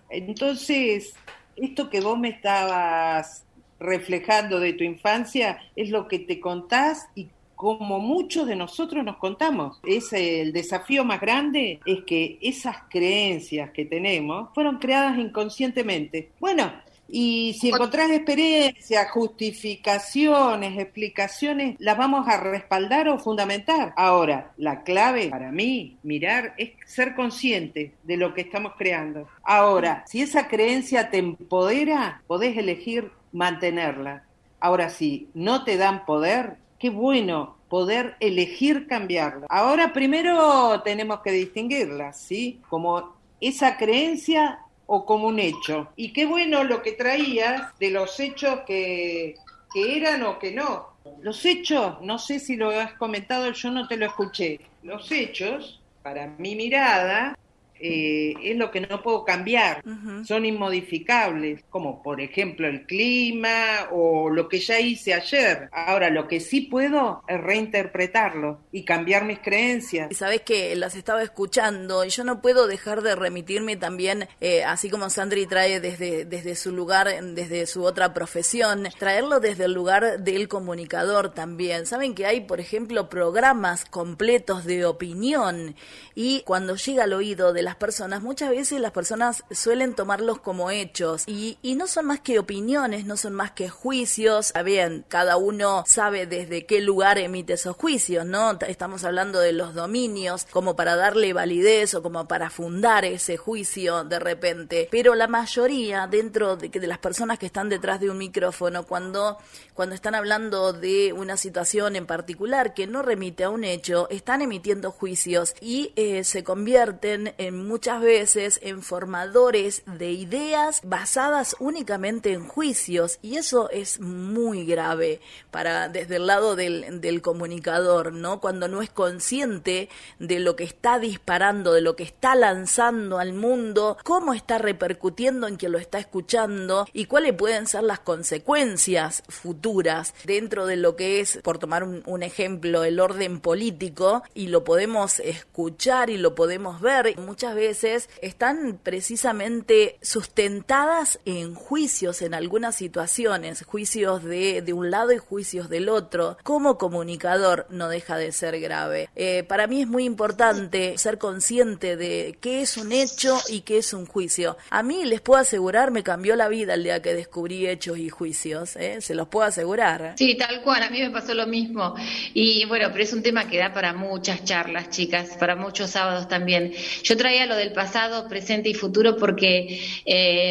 Entonces, 0.10 1.14
esto 1.56 1.90
que 1.90 2.02
vos 2.02 2.18
me 2.18 2.30
estabas 2.30 3.46
reflejando 3.80 4.60
de 4.60 4.74
tu 4.74 4.84
infancia 4.84 5.60
es 5.76 5.90
lo 5.90 6.08
que 6.08 6.20
te 6.20 6.40
contás 6.40 7.08
y 7.16 7.28
como 7.56 8.00
muchos 8.00 8.48
de 8.48 8.56
nosotros 8.56 9.04
nos 9.04 9.18
contamos. 9.18 9.82
Es 9.84 10.14
el 10.14 10.54
desafío 10.54 11.04
más 11.04 11.20
grande 11.20 11.82
es 11.86 12.04
que 12.06 12.38
esas 12.42 12.78
creencias 12.90 13.72
que 13.72 13.84
tenemos 13.84 14.50
fueron 14.54 14.78
creadas 14.78 15.18
inconscientemente. 15.18 16.32
Bueno, 16.40 16.72
y 17.12 17.58
si 17.60 17.70
encontrás 17.70 18.12
experiencias, 18.12 19.10
justificaciones, 19.12 20.78
explicaciones, 20.78 21.76
las 21.80 21.98
vamos 21.98 22.28
a 22.28 22.38
respaldar 22.38 23.10
o 23.10 23.18
fundamentar. 23.18 23.94
Ahora, 23.98 24.52
la 24.58 24.84
clave 24.84 25.30
para 25.30 25.52
mí, 25.52 25.98
mirar, 26.04 26.54
es 26.58 26.72
ser 26.86 27.16
consciente 27.16 27.96
de 28.04 28.18
lo 28.18 28.34
que 28.34 28.42
estamos 28.42 28.74
creando. 28.78 29.28
Ahora, 29.44 30.04
si 30.08 30.22
esa 30.22 30.48
creencia 30.48 31.10
te 31.10 31.18
empodera, 31.18 32.22
podés 32.28 32.58
elegir 32.58 33.12
mantenerla. 33.32 34.24
Ahora, 34.60 34.90
si 34.90 35.30
no 35.34 35.64
te 35.64 35.78
dan 35.78 36.06
poder, 36.06 36.58
qué 36.78 36.90
bueno 36.90 37.58
poder 37.70 38.16
elegir 38.20 38.88
cambiarla. 38.88 39.48
Ahora, 39.50 39.94
primero 39.94 40.82
tenemos 40.82 41.22
que 41.22 41.32
distinguirla, 41.32 42.14
¿sí? 42.14 42.62
Como 42.70 43.16
esa 43.42 43.78
creencia 43.78 44.60
o 44.92 45.06
como 45.06 45.28
un 45.28 45.38
hecho. 45.38 45.88
Y 45.96 46.14
qué 46.14 46.26
bueno 46.26 46.64
lo 46.64 46.82
que 46.82 46.94
traías 46.94 47.78
de 47.78 47.92
los 47.92 48.20
hechos 48.20 48.62
que, 48.66 49.36
que 49.72 49.98
eran 49.98 50.24
o 50.24 50.40
que 50.40 50.52
no. 50.52 50.88
Los 51.22 51.46
hechos, 51.46 52.02
no 52.02 52.18
sé 52.18 52.40
si 52.40 52.56
lo 52.56 52.72
has 52.72 52.94
comentado, 52.94 53.52
yo 53.52 53.70
no 53.70 53.88
te 53.88 53.98
lo 53.98 54.08
escuché. 54.08 54.60
Los 54.82 55.12
hechos, 55.12 55.80
para 56.02 56.26
mi 56.40 56.56
mirada, 56.56 57.38
eh, 57.80 58.34
es 58.44 58.58
lo 58.58 58.72
que 58.72 58.82
no 58.82 59.02
puedo 59.02 59.24
cambiar, 59.24 59.84
son 60.26 60.46
inmodificables, 60.46 61.64
como 61.70 62.02
por 62.04 62.22
ejemplo 62.22 62.68
el 62.68 62.86
clima 62.86 63.88
o 63.92 64.30
lo 64.30 64.50
que 64.50 64.60
ya 64.60 64.80
hice 64.80 65.14
ayer. 65.14 65.70
Ahora, 65.72 66.10
lo 66.10 66.28
que 66.28 66.40
sí 66.40 66.62
puedo 66.62 67.24
es 67.28 67.40
reinterpretarlo 67.40 68.60
y 68.72 68.84
cambiar 68.84 69.26
mis 69.26 69.40
creencias. 69.40 70.16
Sabes 70.16 70.42
que 70.42 70.76
las 70.76 70.96
estaba 70.96 71.24
escuchando 71.24 72.04
y 72.04 72.10
yo 72.10 72.24
no 72.24 72.42
puedo 72.42 72.68
dejar 72.68 73.02
de 73.02 73.16
remitirme 73.16 73.78
también, 73.78 74.28
eh, 74.42 74.64
así 74.64 74.90
como 74.90 75.10
Sandri 75.10 75.46
trae 75.46 75.80
desde, 75.80 76.26
desde 76.26 76.56
su 76.56 76.72
lugar, 76.72 77.08
desde 77.24 77.66
su 77.66 77.84
otra 77.84 78.14
profesión, 78.14 78.88
traerlo 78.98 79.40
desde 79.40 79.66
el 79.66 79.74
lugar 79.74 80.20
del 80.20 80.48
comunicador 80.48 81.34
también. 81.34 81.86
Saben 81.86 82.14
que 82.16 82.26
hay, 82.26 82.42
por 82.42 82.60
ejemplo, 82.60 83.10
programas 83.10 83.86
completos 83.86 84.66
de 84.66 84.86
opinión 84.86 85.76
y 86.16 86.42
cuando 86.42 86.76
llega 86.76 87.04
al 87.04 87.14
oído 87.14 87.54
de 87.54 87.64
la 87.64 87.69
las 87.70 87.76
personas, 87.76 88.24
muchas 88.24 88.50
veces 88.50 88.82
las 88.82 88.92
personas 88.92 89.44
suelen 89.52 89.94
tomarlos 89.94 90.40
como 90.40 90.72
hechos 90.72 91.24
y, 91.28 91.60
no 91.78 91.86
son 91.86 92.08
más 92.08 92.20
que 92.20 92.40
opiniones, 92.40 93.06
no 93.06 93.16
son 93.16 93.34
más 93.34 93.52
que 93.52 93.70
juicios. 93.70 94.52
Bien, 94.66 95.06
cada 95.08 95.38
uno 95.38 95.84
sabe 95.86 96.26
desde 96.26 96.66
qué 96.66 96.82
lugar 96.82 97.20
emite 97.20 97.54
esos 97.54 97.76
juicios, 97.76 98.26
¿no? 98.26 98.58
Estamos 98.68 99.04
hablando 99.04 99.40
de 99.40 99.54
los 99.54 99.76
dominios 99.76 100.48
como 100.50 100.76
para 100.76 100.96
darle 100.96 101.32
validez 101.32 101.94
o 101.94 102.02
como 102.02 102.28
para 102.28 102.50
fundar 102.50 103.06
ese 103.06 103.38
juicio 103.38 104.04
de 104.04 104.18
repente. 104.18 104.88
Pero 104.90 105.14
la 105.14 105.28
mayoría 105.28 106.08
dentro 106.08 106.58
de, 106.58 106.70
de 106.70 106.88
las 106.88 106.98
personas 106.98 107.38
que 107.38 107.46
están 107.46 107.70
detrás 107.70 108.00
de 108.00 108.10
un 108.10 108.18
micrófono, 108.18 108.88
cuando, 108.88 109.38
cuando 109.76 109.94
están 109.94 110.16
hablando 110.16 110.74
de 110.74 111.14
una 111.14 111.38
situación 111.38 111.96
en 111.96 112.08
particular 112.08 112.74
que 112.74 112.88
no 112.88 113.04
remite 113.04 113.44
a 113.44 113.52
un 113.52 113.64
hecho, 113.64 114.10
están 114.10 114.42
emitiendo 114.42 114.90
juicios 114.90 115.54
y 115.62 115.94
eh, 115.96 116.24
se 116.24 116.44
convierten 116.44 117.36
en 117.38 117.59
muchas 117.68 118.02
veces 118.02 118.60
en 118.64 118.82
formadores 118.82 119.84
de 119.86 120.12
ideas 120.12 120.82
basadas 120.84 121.56
únicamente 121.60 122.34
en 122.34 122.48
juicios 122.48 123.20
y 123.22 123.38
eso 123.38 123.70
es 123.70 124.00
muy 124.00 124.66
grave 124.66 125.22
para 125.52 125.90
desde 125.90 126.18
el 126.18 126.28
lado 126.28 126.56
del, 126.56 127.22
comunicador, 127.22 128.14
¿no? 128.14 128.40
Cuando 128.40 128.68
no 128.68 128.82
es 128.82 128.90
consciente 128.90 129.90
de 130.20 130.40
lo 130.40 130.56
que 130.56 130.64
está 130.64 131.00
disparando, 131.00 131.74
de 131.74 131.82
lo 131.82 131.96
que 131.96 132.04
está 132.04 132.36
lanzando 132.36 133.20
al 133.20 133.34
mundo, 133.34 133.98
cómo 134.04 134.34
está 134.34 134.58
repercutiendo 134.58 135.48
en 135.48 135.58
quien 135.58 135.72
lo 135.72 135.80
está 135.80 136.00
escuchando 136.00 136.88
y 136.94 137.06
cuáles 137.06 137.34
pueden 137.34 137.68
ser 137.68 137.84
las 137.84 138.00
consecuencias 138.00 139.24
futuras 139.28 140.14
dentro 140.24 140.66
de 140.66 140.78
lo 140.78 140.96
que 140.96 141.20
es, 141.20 141.40
por 141.44 141.58
tomar 141.58 141.84
un, 141.84 142.04
un 142.06 142.24
ejemplo, 142.24 142.84
el 142.84 143.00
orden 143.00 143.40
político 143.40 144.24
y 144.34 144.48
lo 144.48 144.64
podemos 144.64 145.20
escuchar 145.20 146.10
y 146.10 146.18
lo 146.18 146.36
podemos 146.36 146.82
ver. 146.82 147.18
Muchas 147.18 147.49
veces 147.54 148.10
están 148.22 148.80
precisamente 148.82 149.98
sustentadas 150.02 151.20
en 151.26 151.56
juicios 151.56 152.22
en 152.22 152.34
algunas 152.34 152.76
situaciones, 152.76 153.64
juicios 153.64 154.24
de, 154.24 154.62
de 154.62 154.74
un 154.74 154.92
lado 154.92 155.12
y 155.12 155.18
juicios 155.18 155.70
del 155.70 155.90
otro. 155.90 156.38
Como 156.44 156.78
comunicador 156.78 157.68
no 157.70 157.90
deja 157.90 158.18
de 158.18 158.32
ser 158.32 158.60
grave. 158.60 159.10
Eh, 159.16 159.44
para 159.48 159.68
mí 159.68 159.82
es 159.82 159.88
muy 159.88 160.06
importante 160.06 160.98
ser 160.98 161.18
consciente 161.18 161.98
de 161.98 162.38
qué 162.42 162.62
es 162.62 162.78
un 162.78 162.92
hecho 162.92 163.38
y 163.50 163.62
qué 163.62 163.78
es 163.78 163.94
un 163.94 164.06
juicio. 164.06 164.58
A 164.70 164.84
mí 164.84 165.06
les 165.06 165.22
puedo 165.22 165.40
asegurar, 165.40 165.92
me 165.92 166.04
cambió 166.04 166.36
la 166.36 166.48
vida 166.48 166.74
el 166.74 166.84
día 166.84 167.02
que 167.02 167.14
descubrí 167.14 167.68
hechos 167.68 167.98
y 167.98 168.10
juicios, 168.10 168.76
¿eh? 168.76 169.02
se 169.02 169.16
los 169.16 169.28
puedo 169.28 169.48
asegurar. 169.48 170.14
Sí, 170.18 170.36
tal 170.36 170.62
cual, 170.62 170.84
a 170.84 170.90
mí 170.90 171.02
me 171.02 171.10
pasó 171.10 171.34
lo 171.34 171.48
mismo. 171.48 171.96
Y 172.34 172.66
bueno, 172.66 172.90
pero 172.92 173.04
es 173.04 173.14
un 173.14 173.24
tema 173.24 173.48
que 173.48 173.58
da 173.58 173.74
para 173.74 173.94
muchas 173.94 174.44
charlas, 174.44 174.90
chicas, 174.90 175.36
para 175.40 175.56
muchos 175.56 175.92
sábados 175.92 176.28
también. 176.28 176.74
Yo 177.04 177.18
traía 177.18 177.39
lo 177.46 177.56
del 177.56 177.74
pasado, 177.74 178.28
presente 178.28 178.70
y 178.70 178.74
futuro 178.74 179.18
porque 179.18 179.82
eh, 180.06 180.50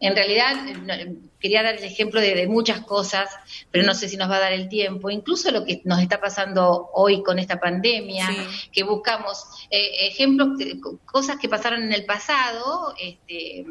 en 0.00 0.16
realidad 0.16 0.56
quería 1.40 1.62
dar 1.62 1.76
el 1.76 1.84
ejemplo 1.84 2.20
de, 2.20 2.46
muchas 2.46 2.80
cosas, 2.80 3.28
pero 3.70 3.84
no 3.84 3.94
sé 3.94 4.08
si 4.08 4.16
nos 4.16 4.30
va 4.30 4.36
a 4.36 4.40
dar 4.40 4.52
el 4.52 4.68
tiempo, 4.68 5.10
incluso 5.10 5.50
lo 5.50 5.64
que 5.64 5.80
nos 5.84 6.00
está 6.00 6.20
pasando 6.20 6.90
hoy 6.92 7.22
con 7.22 7.38
esta 7.38 7.60
pandemia, 7.60 8.26
que 8.72 8.82
buscamos 8.82 9.44
eh, 9.70 10.08
ejemplos, 10.08 10.58
cosas 11.04 11.36
que 11.40 11.48
pasaron 11.48 11.82
en 11.82 11.92
el 11.92 12.04
pasado, 12.04 12.94
este, 13.00 13.64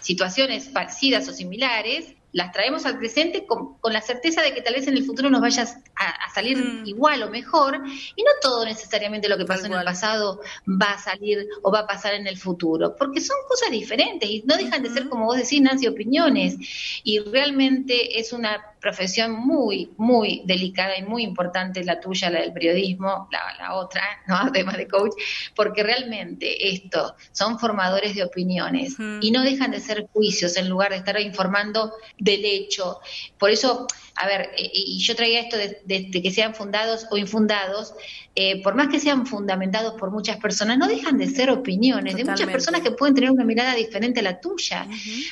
situaciones 0.00 0.68
parecidas 0.68 1.28
o 1.28 1.32
similares, 1.32 2.14
las 2.32 2.50
traemos 2.52 2.86
al 2.86 2.98
presente 2.98 3.46
con, 3.46 3.76
la 3.92 4.00
certeza 4.00 4.42
de 4.42 4.54
que 4.54 4.62
tal 4.62 4.74
vez 4.74 4.86
en 4.88 4.96
el 4.96 5.04
futuro 5.04 5.30
nos 5.30 5.40
vaya 5.40 5.64
a, 5.96 6.34
salir 6.34 6.56
mm. 6.56 6.86
igual 6.86 7.22
o 7.22 7.30
mejor, 7.30 7.80
y 7.84 8.22
no 8.22 8.30
todo 8.40 8.64
necesariamente 8.64 9.28
lo 9.28 9.36
que 9.36 9.44
pasó 9.44 9.66
en 9.66 9.74
el 9.74 9.84
pasado 9.84 10.40
va 10.66 10.92
a 10.92 10.98
salir 10.98 11.46
o 11.62 11.70
va 11.70 11.80
a 11.80 11.86
pasar 11.86 12.14
en 12.14 12.26
el 12.26 12.38
futuro, 12.38 12.96
porque 12.96 13.20
son 13.20 13.36
cosas 13.48 13.70
diferentes 13.70 14.28
y 14.28 14.42
no 14.46 14.56
dejan 14.56 14.82
de 14.82 14.90
ser, 14.90 15.08
como 15.08 15.26
vos 15.26 15.36
decís, 15.36 15.60
Nancy, 15.60 15.86
opiniones, 15.86 16.56
y 17.04 17.18
realmente 17.20 18.18
es 18.18 18.32
una 18.32 18.71
profesión 18.82 19.32
muy, 19.32 19.92
muy 19.96 20.42
delicada 20.44 20.98
y 20.98 21.02
muy 21.04 21.22
importante 21.22 21.84
la 21.84 22.00
tuya, 22.00 22.28
la 22.30 22.40
del 22.40 22.52
periodismo, 22.52 23.28
la, 23.30 23.76
otra, 23.76 24.02
¿no? 24.26 24.36
además 24.36 24.76
de 24.76 24.88
coach, 24.88 25.12
porque 25.54 25.84
realmente 25.84 26.68
esto 26.68 27.14
son 27.30 27.58
formadores 27.60 28.16
de 28.16 28.24
opiniones 28.24 28.96
y 29.20 29.30
no 29.30 29.42
dejan 29.44 29.70
de 29.70 29.80
ser 29.80 30.08
juicios 30.12 30.56
en 30.56 30.68
lugar 30.68 30.90
de 30.90 30.96
estar 30.96 31.18
informando 31.20 31.92
del 32.18 32.44
hecho. 32.44 32.98
Por 33.38 33.50
eso, 33.50 33.86
a 34.16 34.26
ver, 34.26 34.50
eh, 34.56 34.70
y 34.74 34.98
yo 34.98 35.14
traía 35.14 35.40
esto 35.40 35.56
de, 35.56 36.10
que 36.10 36.30
sean 36.32 36.54
fundados 36.54 37.06
o 37.10 37.16
infundados, 37.16 37.94
eh, 38.34 38.62
por 38.62 38.74
más 38.74 38.88
que 38.88 38.98
sean 38.98 39.26
fundamentados 39.26 39.94
por 39.94 40.10
muchas 40.10 40.38
personas, 40.38 40.76
no 40.78 40.88
dejan 40.88 41.18
de 41.18 41.28
ser 41.28 41.50
opiniones 41.50 42.16
de 42.16 42.24
muchas 42.24 42.48
personas 42.48 42.80
que 42.80 42.90
pueden 42.90 43.14
tener 43.14 43.30
una 43.30 43.44
mirada 43.44 43.74
diferente 43.74 44.20
a 44.20 44.22
la 44.24 44.40
tuya. 44.40 44.88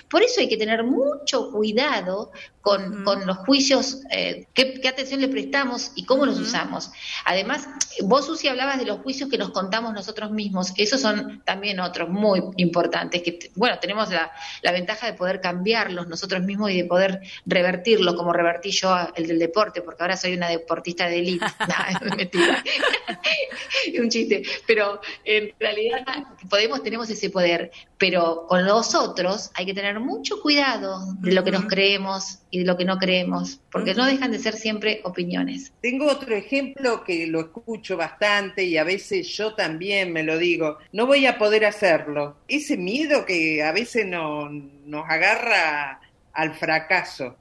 Por 0.08 0.22
eso 0.22 0.40
hay 0.40 0.48
que 0.48 0.56
tener 0.56 0.84
mucho 0.84 1.50
cuidado 1.50 2.30
con, 2.60 3.04
con 3.04 3.26
los 3.26 3.39
juicios, 3.40 4.02
eh, 4.10 4.46
qué, 4.54 4.80
atención 4.88 5.20
le 5.20 5.28
prestamos 5.28 5.92
y 5.94 6.04
cómo 6.04 6.26
los 6.26 6.38
usamos. 6.38 6.90
Además, 7.24 7.68
vos, 8.02 8.26
Susi, 8.26 8.48
hablabas 8.48 8.78
de 8.78 8.86
los 8.86 9.00
juicios 9.00 9.30
que 9.30 9.38
nos 9.38 9.50
contamos 9.50 9.92
nosotros 9.92 10.30
mismos, 10.30 10.72
esos 10.76 11.00
son 11.00 11.42
también 11.44 11.80
otros 11.80 12.08
muy 12.08 12.42
importantes, 12.56 13.22
que, 13.22 13.50
bueno, 13.54 13.78
tenemos 13.78 14.10
la, 14.10 14.30
la 14.62 14.72
ventaja 14.72 15.06
de 15.06 15.14
poder 15.14 15.40
cambiarlos 15.40 16.08
nosotros 16.08 16.42
mismos 16.42 16.70
y 16.70 16.78
de 16.78 16.84
poder 16.84 17.20
revertirlos, 17.46 18.14
como 18.14 18.32
revertí 18.32 18.70
yo 18.70 18.96
el 19.14 19.26
del 19.26 19.38
deporte, 19.38 19.82
porque 19.82 20.02
ahora 20.02 20.16
soy 20.16 20.34
una 20.34 20.48
deportista 20.48 21.06
de 21.06 21.18
élite. 21.18 21.46
no, 21.68 22.08
es 22.08 22.16
mentira. 22.16 22.64
un 24.00 24.10
chiste. 24.10 24.42
Pero 24.66 25.00
en 25.24 25.52
realidad 25.58 26.04
podemos, 26.48 26.82
tenemos 26.82 27.08
ese 27.10 27.30
poder. 27.30 27.70
Pero 27.98 28.46
con 28.48 28.64
los 28.64 28.94
otros 28.94 29.50
hay 29.54 29.66
que 29.66 29.74
tener 29.74 30.00
mucho 30.00 30.40
cuidado 30.40 31.00
de 31.20 31.32
lo 31.32 31.44
que 31.44 31.50
nos 31.50 31.66
creemos 31.66 32.39
y 32.50 32.58
de 32.58 32.64
lo 32.64 32.76
que 32.76 32.84
no 32.84 32.98
creemos, 32.98 33.60
porque 33.70 33.94
no 33.94 34.04
dejan 34.06 34.32
de 34.32 34.38
ser 34.38 34.54
siempre 34.54 35.00
opiniones. 35.04 35.72
Tengo 35.80 36.06
otro 36.06 36.34
ejemplo 36.34 37.04
que 37.04 37.26
lo 37.26 37.40
escucho 37.40 37.96
bastante 37.96 38.64
y 38.64 38.76
a 38.76 38.84
veces 38.84 39.28
yo 39.28 39.54
también 39.54 40.12
me 40.12 40.24
lo 40.24 40.36
digo, 40.36 40.78
no 40.92 41.06
voy 41.06 41.26
a 41.26 41.38
poder 41.38 41.64
hacerlo. 41.64 42.36
Ese 42.48 42.76
miedo 42.76 43.24
que 43.24 43.62
a 43.62 43.72
veces 43.72 44.06
no, 44.06 44.50
nos 44.50 45.08
agarra 45.08 46.00
al 46.32 46.54
fracaso, 46.54 47.36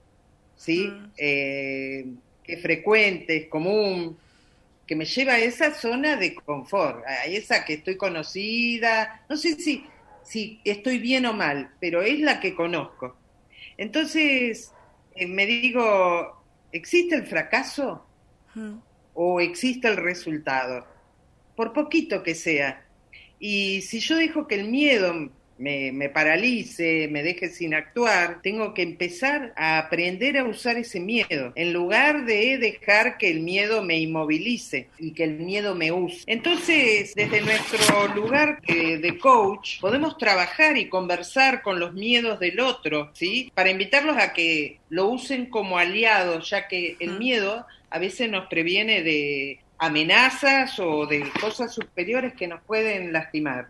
¿sí? 0.56 0.92
Eh, 1.18 2.06
que 2.44 2.54
es 2.54 2.62
frecuente, 2.62 3.38
es 3.38 3.48
común, 3.48 4.18
que 4.86 4.96
me 4.96 5.06
lleva 5.06 5.34
a 5.34 5.40
esa 5.40 5.74
zona 5.74 6.16
de 6.18 6.36
confort, 6.36 7.06
a 7.06 7.26
esa 7.26 7.66
que 7.66 7.74
estoy 7.76 7.96
conocida, 7.98 9.24
no 9.28 9.38
sé 9.38 9.56
si, 9.56 9.86
si 10.24 10.60
estoy 10.64 11.00
bien 11.00 11.26
o 11.26 11.34
mal, 11.34 11.72
pero 11.80 12.02
es 12.02 12.20
la 12.20 12.40
que 12.40 12.54
conozco. 12.56 13.16
Entonces, 13.78 14.72
eh, 15.20 15.28
me 15.28 15.46
digo, 15.46 16.44
¿existe 16.72 17.16
el 17.16 17.28
fracaso 17.28 18.06
o 19.14 19.42
existe 19.42 19.88
el 19.88 19.98
resultado? 19.98 20.88
Por 21.56 21.74
poquito 21.74 22.24
que 22.24 22.36
sea. 22.36 22.86
Y 23.38 23.82
si 23.82 24.00
yo 24.00 24.16
dejo 24.16 24.48
que 24.48 24.56
el 24.56 24.70
miedo 24.70 25.30
me, 25.60 25.92
me, 25.92 26.10
paralice, 26.10 27.08
me 27.12 27.22
deje 27.22 27.50
sin 27.50 27.74
actuar, 27.74 28.42
tengo 28.42 28.74
que 28.74 28.82
empezar 28.82 29.54
a 29.56 29.78
aprender 29.78 30.38
a 30.38 30.46
usar 30.46 30.78
ese 30.78 31.00
miedo, 31.00 31.52
en 31.56 31.74
lugar 31.74 32.26
de 32.26 32.58
dejar 32.58 33.18
que 33.18 33.30
el 33.30 33.42
miedo 33.42 33.84
me 33.84 34.00
inmovilice 34.00 34.88
y 34.98 35.12
que 35.12 35.26
el 35.26 35.40
miedo 35.40 35.76
me 35.76 35.92
use. 35.92 36.24
Entonces, 36.28 37.14
desde 37.14 37.42
nuestro 37.42 38.08
lugar 38.16 38.62
de 38.62 39.18
coach, 39.22 39.80
podemos 39.80 40.18
trabajar 40.18 40.78
y 40.78 40.90
conversar 40.90 41.62
con 41.62 41.80
los 41.80 41.94
miedos 41.94 42.40
del 42.40 42.60
otro, 42.60 43.12
¿sí? 43.14 43.52
Para 43.54 43.70
invitarlos 43.70 44.18
a 44.18 44.34
que 44.34 44.80
lo 44.90 45.08
usen 45.08 45.48
como 45.48 45.78
aliados, 45.78 46.50
ya 46.50 46.68
que 46.68 46.96
el 47.00 47.20
miedo 47.20 47.66
a 47.90 48.00
veces 48.00 48.30
nos 48.30 48.48
previene 48.48 49.04
de 49.04 49.60
amenazas 49.78 50.78
o 50.80 51.06
de 51.06 51.30
cosas 51.40 51.74
superiores 51.74 52.34
que 52.34 52.48
nos 52.48 52.62
pueden 52.64 53.14
lastimar. 53.14 53.70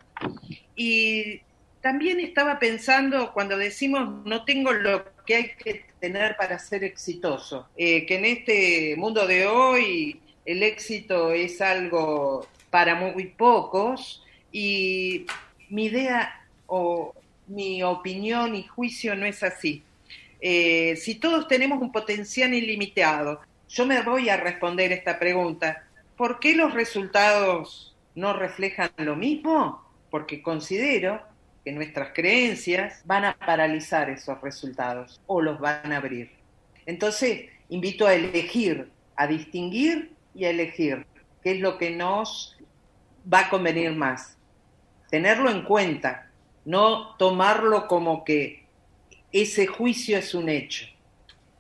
Y 0.76 1.42
también 1.82 2.20
estaba 2.20 2.60
pensando 2.60 3.32
cuando 3.34 3.58
decimos 3.58 4.26
no 4.26 4.44
tengo 4.44 4.74
lo 4.74 5.06
que 5.26 5.36
hay 5.36 5.52
que 5.52 5.86
tener 6.00 6.36
para 6.36 6.60
ser 6.60 6.84
exitoso, 6.84 7.68
eh, 7.78 8.06
que 8.06 8.16
en 8.18 8.26
este 8.26 8.96
mundo 8.98 9.28
de 9.28 9.48
hoy 9.48 10.20
el 10.46 10.64
éxito 10.64 11.32
es 11.32 11.62
algo 11.62 12.48
para 12.70 12.96
muy 12.96 13.28
pocos 13.28 14.24
y 14.52 15.26
mi 15.70 15.86
idea 15.86 16.46
o 16.68 17.14
mi 17.48 17.84
opinión 17.84 18.56
y 18.56 18.64
juicio 18.64 19.16
no 19.16 19.26
es 19.26 19.44
así. 19.44 19.84
Eh, 20.42 20.96
si 20.96 21.16
todos 21.16 21.48
tenemos 21.48 21.82
un 21.82 21.92
potencial 21.92 22.54
ilimitado, 22.54 23.42
yo 23.68 23.86
me 23.86 24.02
voy 24.02 24.30
a 24.30 24.38
responder 24.38 24.92
esta 24.92 25.20
pregunta. 25.20 25.84
¿Por 26.16 26.40
qué 26.40 26.56
los 26.56 26.74
resultados 26.74 27.96
no 28.16 28.34
reflejan 28.34 28.92
lo 28.98 29.16
mismo? 29.16 29.84
Porque 30.10 30.42
considero 30.42 31.22
que 31.64 31.72
nuestras 31.72 32.10
creencias 32.14 33.02
van 33.06 33.26
a 33.26 33.38
paralizar 33.38 34.10
esos 34.10 34.40
resultados 34.42 35.22
o 35.28 35.42
los 35.42 35.60
van 35.60 35.92
a 35.92 35.98
abrir. 35.98 36.32
Entonces, 36.86 37.50
invito 37.70 38.08
a 38.08 38.14
elegir, 38.14 38.90
a 39.16 39.28
distinguir 39.28 40.14
y 40.34 40.46
a 40.46 40.50
elegir 40.50 41.06
qué 41.44 41.52
es 41.52 41.60
lo 41.60 41.78
que 41.78 41.92
nos 41.92 42.58
va 43.32 43.42
a 43.42 43.50
convenir 43.50 43.92
más. 43.92 44.38
Tenerlo 45.10 45.50
en 45.50 45.64
cuenta, 45.64 46.32
no 46.66 47.16
tomarlo 47.18 47.88
como 47.88 48.24
que 48.24 48.66
ese 49.32 49.68
juicio 49.68 50.18
es 50.18 50.34
un 50.34 50.50
hecho. 50.50 50.86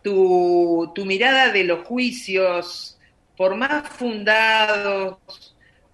Tu, 0.01 0.91
mirada 1.05 1.51
de 1.51 1.63
los 1.63 1.85
juicios, 1.85 2.97
por 3.37 3.55
más 3.55 3.87
fundados, 3.89 5.17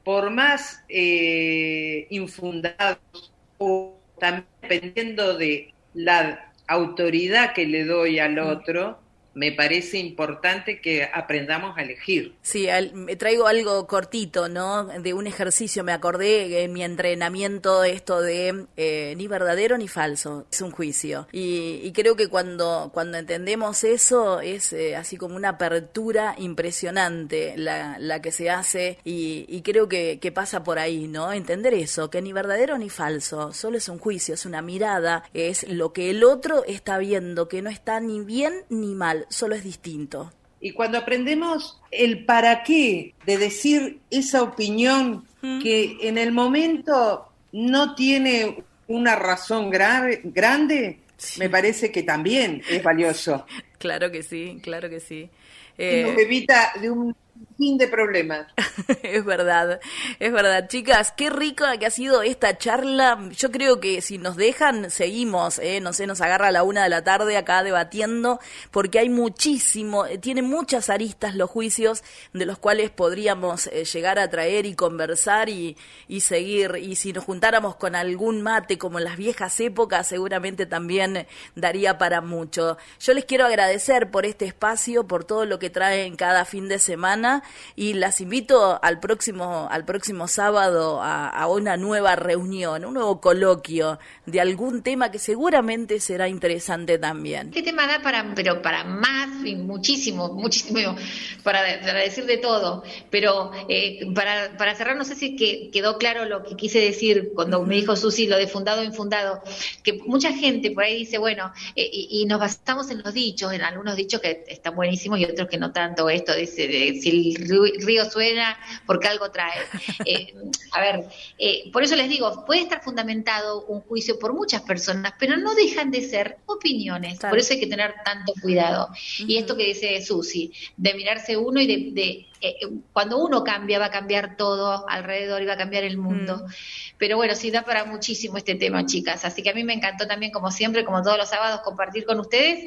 por 0.03 0.29
más 0.29 0.83
eh, 0.87 2.07
infundados 2.09 3.24
o 3.57 3.97
también 4.19 4.45
dependiendo 4.61 5.37
de 5.37 5.73
la 5.93 6.51
autoridad 6.67 7.53
que 7.53 7.65
le 7.65 7.85
doy 7.85 8.19
al 8.19 8.39
otro, 8.39 8.99
me 9.35 9.51
parece 9.51 9.99
importante 9.99 10.79
que 10.81 11.07
aprendamos 11.13 11.77
a 11.77 11.81
elegir. 11.81 12.35
Sí, 12.41 12.67
me 12.93 13.15
traigo 13.17 13.47
algo 13.47 13.85
cortito, 13.85 14.47
¿no? 14.47 14.85
De 14.85 15.13
un 15.13 15.27
ejercicio, 15.27 15.83
me 15.83 15.91
acordé 15.91 16.63
en 16.63 16.73
mi 16.73 16.83
entrenamiento 16.83 17.83
esto 17.83 18.21
de 18.21 18.65
eh, 18.77 19.13
ni 19.17 19.27
verdadero 19.27 19.77
ni 19.77 19.87
falso, 19.87 20.47
es 20.51 20.61
un 20.61 20.71
juicio. 20.71 21.27
Y, 21.31 21.91
creo 21.95 22.15
que 22.15 22.27
cuando, 22.27 22.91
cuando 22.93 23.17
entendemos 23.17 23.83
eso 23.83 24.41
es 24.41 24.73
eh, 24.73 24.95
así 24.95 25.15
como 25.15 25.35
una 25.35 25.49
apertura 25.49 26.35
impresionante 26.37 27.53
la, 27.57 27.97
la 27.99 28.21
que 28.21 28.31
se 28.31 28.49
hace 28.49 28.99
y, 29.03 29.61
creo 29.61 29.89
que, 29.89 30.19
que 30.21 30.31
pasa 30.31 30.63
por 30.63 30.79
ahí, 30.79 31.07
¿no? 31.07 31.33
Entender 31.33 31.73
eso, 31.73 32.09
que 32.09 32.21
ni 32.21 32.31
verdadero 32.31 32.77
ni 32.77 32.89
falso, 32.89 33.51
solo 33.51 33.77
es 33.77 33.89
un 33.89 33.99
juicio, 33.99 34.33
es 34.33 34.45
una 34.45 34.61
mirada, 34.61 35.23
es 35.33 35.67
lo 35.67 35.91
que 35.91 36.09
el 36.09 36.23
otro 36.23 36.63
está 36.65 36.97
viendo, 36.97 37.47
que 37.47 37.61
no 37.61 37.69
está 37.69 37.99
ni 37.99 38.21
bien 38.21 38.63
ni 38.69 38.93
mal 38.93 39.24
solo 39.29 39.55
es 39.55 39.63
distinto. 39.63 40.31
Y 40.61 40.71
cuando 40.71 40.97
aprendemos 40.97 41.79
el 41.91 42.25
para 42.25 42.63
qué 42.63 43.13
de 43.25 43.37
decir 43.37 43.99
esa 44.09 44.41
opinión 44.41 45.25
que 45.61 45.97
en 46.01 46.17
el 46.17 46.31
momento 46.31 47.29
no 47.51 47.93
tiene 47.93 48.63
una 48.87 49.15
razón 49.15 49.69
grave, 49.69 50.21
grande, 50.23 51.01
me 51.37 51.49
parece 51.49 51.91
que 51.91 52.01
también 52.03 52.61
es 52.69 52.83
valioso. 52.83 53.45
Claro 53.77 54.09
que 54.09 54.23
sí, 54.23 54.59
claro 54.63 54.89
que 54.89 54.99
sí. 54.99 55.29
nos 55.77 56.17
evita 56.17 56.71
de 56.81 56.89
un 56.89 57.15
fin 57.57 57.77
de 57.77 57.87
problemas. 57.87 58.47
es 59.03 59.23
verdad, 59.23 59.79
es 60.19 60.31
verdad. 60.31 60.67
Chicas, 60.67 61.13
qué 61.15 61.29
rica 61.29 61.77
que 61.77 61.85
ha 61.85 61.89
sido 61.89 62.21
esta 62.21 62.57
charla. 62.57 63.19
Yo 63.31 63.51
creo 63.51 63.79
que 63.79 64.01
si 64.01 64.17
nos 64.17 64.35
dejan, 64.35 64.91
seguimos, 64.91 65.59
¿eh? 65.59 65.79
no 65.81 65.93
sé, 65.93 66.07
nos 66.07 66.21
agarra 66.21 66.49
a 66.49 66.51
la 66.51 66.63
una 66.63 66.83
de 66.83 66.89
la 66.89 67.03
tarde 67.03 67.37
acá 67.37 67.63
debatiendo, 67.63 68.39
porque 68.71 68.99
hay 68.99 69.09
muchísimo, 69.09 70.05
eh, 70.05 70.17
tiene 70.17 70.41
muchas 70.41 70.89
aristas 70.89 71.35
los 71.35 71.49
juicios 71.49 72.03
de 72.33 72.45
los 72.45 72.57
cuales 72.57 72.89
podríamos 72.91 73.67
eh, 73.67 73.85
llegar 73.85 74.19
a 74.19 74.29
traer 74.29 74.65
y 74.65 74.75
conversar 74.75 75.49
y, 75.49 75.77
y 76.07 76.21
seguir. 76.21 76.75
Y 76.81 76.95
si 76.95 77.13
nos 77.13 77.23
juntáramos 77.23 77.75
con 77.75 77.95
algún 77.95 78.41
mate 78.41 78.77
como 78.77 78.99
en 78.99 79.05
las 79.05 79.17
viejas 79.17 79.59
épocas, 79.59 80.07
seguramente 80.07 80.65
también 80.65 81.27
daría 81.55 81.97
para 81.97 82.21
mucho. 82.21 82.77
Yo 82.99 83.13
les 83.13 83.25
quiero 83.25 83.45
agradecer 83.45 84.11
por 84.11 84.25
este 84.25 84.45
espacio, 84.45 85.07
por 85.07 85.23
todo 85.23 85.45
lo 85.45 85.59
que 85.59 85.69
traen 85.69 86.15
cada 86.15 86.45
fin 86.45 86.67
de 86.67 86.79
semana 86.79 87.43
y 87.75 87.93
las 87.93 88.21
invito 88.21 88.79
al 88.81 88.99
próximo, 88.99 89.67
al 89.69 89.85
próximo 89.85 90.27
sábado 90.27 90.99
a, 91.01 91.45
una 91.47 91.77
nueva 91.77 92.15
reunión, 92.15 92.85
un 92.85 92.93
nuevo 92.95 93.21
coloquio 93.21 93.99
de 94.25 94.41
algún 94.41 94.81
tema 94.81 95.11
que 95.11 95.19
seguramente 95.19 95.99
será 95.99 96.27
interesante 96.27 96.97
también. 96.97 97.47
Este 97.49 97.61
tema 97.63 97.87
da 97.87 98.01
para, 98.01 98.33
pero 98.35 98.61
para 98.61 98.83
más, 98.83 99.29
muchísimo, 99.55 100.33
muchísimo, 100.33 100.95
para, 101.43 101.63
decir 101.63 102.25
de 102.25 102.37
todo, 102.37 102.83
pero 103.09 103.51
eh, 103.69 104.07
para, 104.13 104.57
para 104.57 104.75
cerrar, 104.75 104.97
no 104.97 105.05
sé 105.05 105.15
si 105.15 105.35
que, 105.35 105.69
quedó 105.71 105.97
claro 105.97 106.25
lo 106.25 106.43
que 106.43 106.55
quise 106.55 106.79
decir 106.79 107.31
cuando 107.33 107.63
me 107.63 107.75
dijo 107.75 107.95
Susi 107.95 108.27
lo 108.27 108.37
de 108.37 108.47
fundado 108.47 108.81
o 108.81 108.83
infundado, 108.83 109.41
que 109.83 109.93
mucha 109.93 110.33
gente 110.33 110.71
por 110.71 110.83
ahí 110.83 110.99
dice, 110.99 111.17
bueno, 111.17 111.51
eh, 111.75 111.89
y, 111.91 112.25
nos 112.25 112.39
basamos 112.39 112.89
en 112.89 113.03
los 113.03 113.13
dichos, 113.13 113.53
en 113.53 113.61
algunos 113.61 113.95
dichos 113.95 114.19
que 114.19 114.43
están 114.47 114.75
buenísimos 114.75 115.19
y 115.19 115.25
otros 115.25 115.47
que 115.47 115.57
no 115.57 115.71
tanto, 115.71 116.09
esto 116.09 116.35
dice, 116.35 116.67
de, 116.67 116.99
si 116.99 117.34
río 117.35 118.05
suena 118.09 118.57
porque 118.85 119.07
algo 119.07 119.31
trae. 119.31 119.59
Eh, 120.07 120.35
a 120.71 120.81
ver, 120.81 121.05
eh, 121.39 121.71
por 121.71 121.81
eso 121.83 121.95
les 121.95 122.09
digo, 122.09 122.45
puede 122.45 122.61
estar 122.61 122.83
fundamentado 122.83 123.65
un 123.65 123.81
juicio 123.81 124.19
por 124.19 124.33
muchas 124.33 124.61
personas, 124.61 125.13
pero 125.17 125.35
no 125.37 125.55
dejan 125.55 125.89
de 125.89 126.07
ser 126.07 126.37
opiniones. 126.45 127.17
Por 127.17 127.39
eso 127.39 127.53
hay 127.53 127.59
que 127.59 127.67
tener 127.67 127.95
tanto 128.03 128.33
cuidado. 128.39 128.89
Y 129.19 129.37
esto 129.37 129.57
que 129.57 129.65
dice 129.65 129.99
Susi, 130.05 130.51
de 130.77 130.93
mirarse 130.93 131.37
uno 131.37 131.59
y 131.59 131.91
de 131.91 132.27
eh, 132.41 132.55
cuando 132.93 133.23
uno 133.23 133.43
cambia, 133.43 133.79
va 133.79 133.85
a 133.85 133.91
cambiar 133.91 134.37
todo 134.37 134.87
alrededor 134.87 135.41
y 135.41 135.45
va 135.45 135.53
a 135.53 135.57
cambiar 135.57 135.83
el 135.83 135.97
mundo. 135.97 136.37
Mm. 136.37 136.51
Pero 136.97 137.17
bueno, 137.17 137.35
sí 137.35 137.51
da 137.51 137.63
para 137.63 137.85
muchísimo 137.85 138.37
este 138.37 138.55
tema, 138.55 138.85
chicas. 138.85 139.25
Así 139.25 139.43
que 139.43 139.49
a 139.49 139.53
mí 139.53 139.63
me 139.63 139.73
encantó 139.73 140.07
también, 140.07 140.31
como 140.31 140.51
siempre, 140.51 140.85
como 140.85 141.01
todos 141.01 141.17
los 141.17 141.29
sábados, 141.29 141.61
compartir 141.61 142.05
con 142.05 142.19
ustedes. 142.19 142.63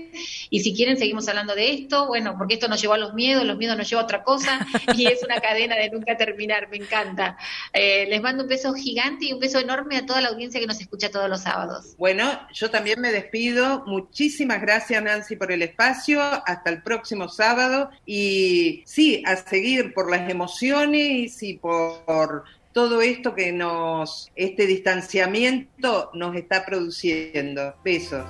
Y 0.50 0.60
si 0.60 0.74
quieren, 0.74 0.98
seguimos 0.98 1.28
hablando 1.28 1.54
de 1.54 1.72
esto. 1.72 2.06
Bueno, 2.06 2.34
porque 2.36 2.54
esto 2.54 2.68
nos 2.68 2.80
llevó 2.80 2.94
a 2.94 2.98
los 2.98 3.14
miedos, 3.14 3.44
los 3.44 3.56
miedos 3.56 3.76
nos 3.76 3.88
llevó 3.88 4.02
a 4.02 4.04
otra 4.04 4.22
cosa. 4.22 4.66
Y 4.96 5.06
es 5.06 5.22
una 5.22 5.40
cadena 5.40 5.76
de 5.76 5.90
nunca 5.90 6.16
terminar. 6.16 6.68
Me 6.70 6.78
encanta. 6.78 7.36
Eh, 7.72 8.06
les 8.08 8.20
mando 8.20 8.42
un 8.42 8.48
beso 8.48 8.72
gigante 8.74 9.26
y 9.26 9.32
un 9.32 9.38
beso 9.38 9.58
enorme 9.58 9.96
a 9.96 10.06
toda 10.06 10.20
la 10.20 10.28
audiencia 10.28 10.60
que 10.60 10.66
nos 10.66 10.80
escucha 10.80 11.10
todos 11.10 11.28
los 11.28 11.42
sábados. 11.42 11.94
Bueno, 11.98 12.40
yo 12.52 12.70
también 12.70 13.00
me 13.00 13.12
despido. 13.12 13.84
Muchísimas 13.86 14.60
gracias, 14.60 15.02
Nancy, 15.02 15.36
por 15.36 15.52
el 15.52 15.62
espacio. 15.62 16.20
Hasta 16.20 16.70
el 16.70 16.82
próximo 16.82 17.28
sábado. 17.28 17.90
Y 18.06 18.82
sí, 18.86 19.22
a 19.26 19.36
seguir 19.36 19.57
por 19.94 20.10
las 20.10 20.28
emociones 20.30 21.42
y 21.42 21.54
por 21.54 22.44
todo 22.72 23.02
esto 23.02 23.34
que 23.34 23.52
nos, 23.52 24.30
este 24.36 24.66
distanciamiento 24.66 26.10
nos 26.14 26.36
está 26.36 26.64
produciendo. 26.64 27.74
Besos. 27.84 28.24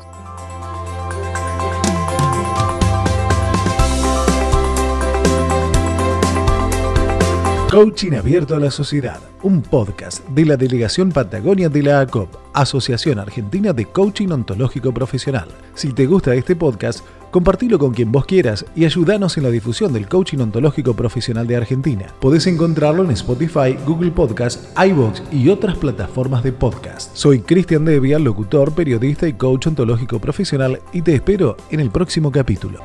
Coaching 7.71 8.15
Abierto 8.15 8.57
a 8.57 8.59
la 8.59 8.71
Sociedad, 8.71 9.21
un 9.43 9.61
podcast 9.61 10.27
de 10.31 10.47
la 10.47 10.57
Delegación 10.57 11.13
Patagonia 11.13 11.69
de 11.69 11.83
la 11.83 12.01
ACOP, 12.01 12.35
Asociación 12.55 13.19
Argentina 13.19 13.75
de 13.75 13.85
Coaching 13.85 14.31
Ontológico 14.31 14.95
Profesional. 14.95 15.49
Si 15.75 15.93
te 15.93 16.07
gusta 16.07 16.35
este 16.35 16.57
podcast, 16.57 17.05
compartilo 17.31 17.79
con 17.79 17.93
quien 17.93 18.11
vos 18.11 18.25
quieras 18.25 18.65
y 18.75 18.87
ayúdanos 18.87 19.37
en 19.37 19.43
la 19.43 19.51
difusión 19.51 19.93
del 19.93 20.09
coaching 20.09 20.39
ontológico 20.39 20.97
profesional 20.97 21.47
de 21.47 21.57
Argentina. 21.57 22.07
Podés 22.21 22.47
encontrarlo 22.47 23.05
en 23.05 23.11
Spotify, 23.11 23.77
Google 23.87 24.13
Podcast, 24.13 24.75
iVoox 24.79 25.25
y 25.31 25.51
otras 25.51 25.77
plataformas 25.77 26.43
de 26.43 26.53
podcast. 26.53 27.15
Soy 27.15 27.41
Cristian 27.41 27.85
Devia, 27.85 28.19
locutor, 28.19 28.75
periodista 28.75 29.29
y 29.29 29.35
coach 29.35 29.67
ontológico 29.67 30.19
profesional 30.19 30.81
y 30.95 31.03
te 31.03 31.15
espero 31.15 31.59
en 31.71 31.81
el 31.81 31.91
próximo 31.91 32.33
capítulo. 32.33 32.81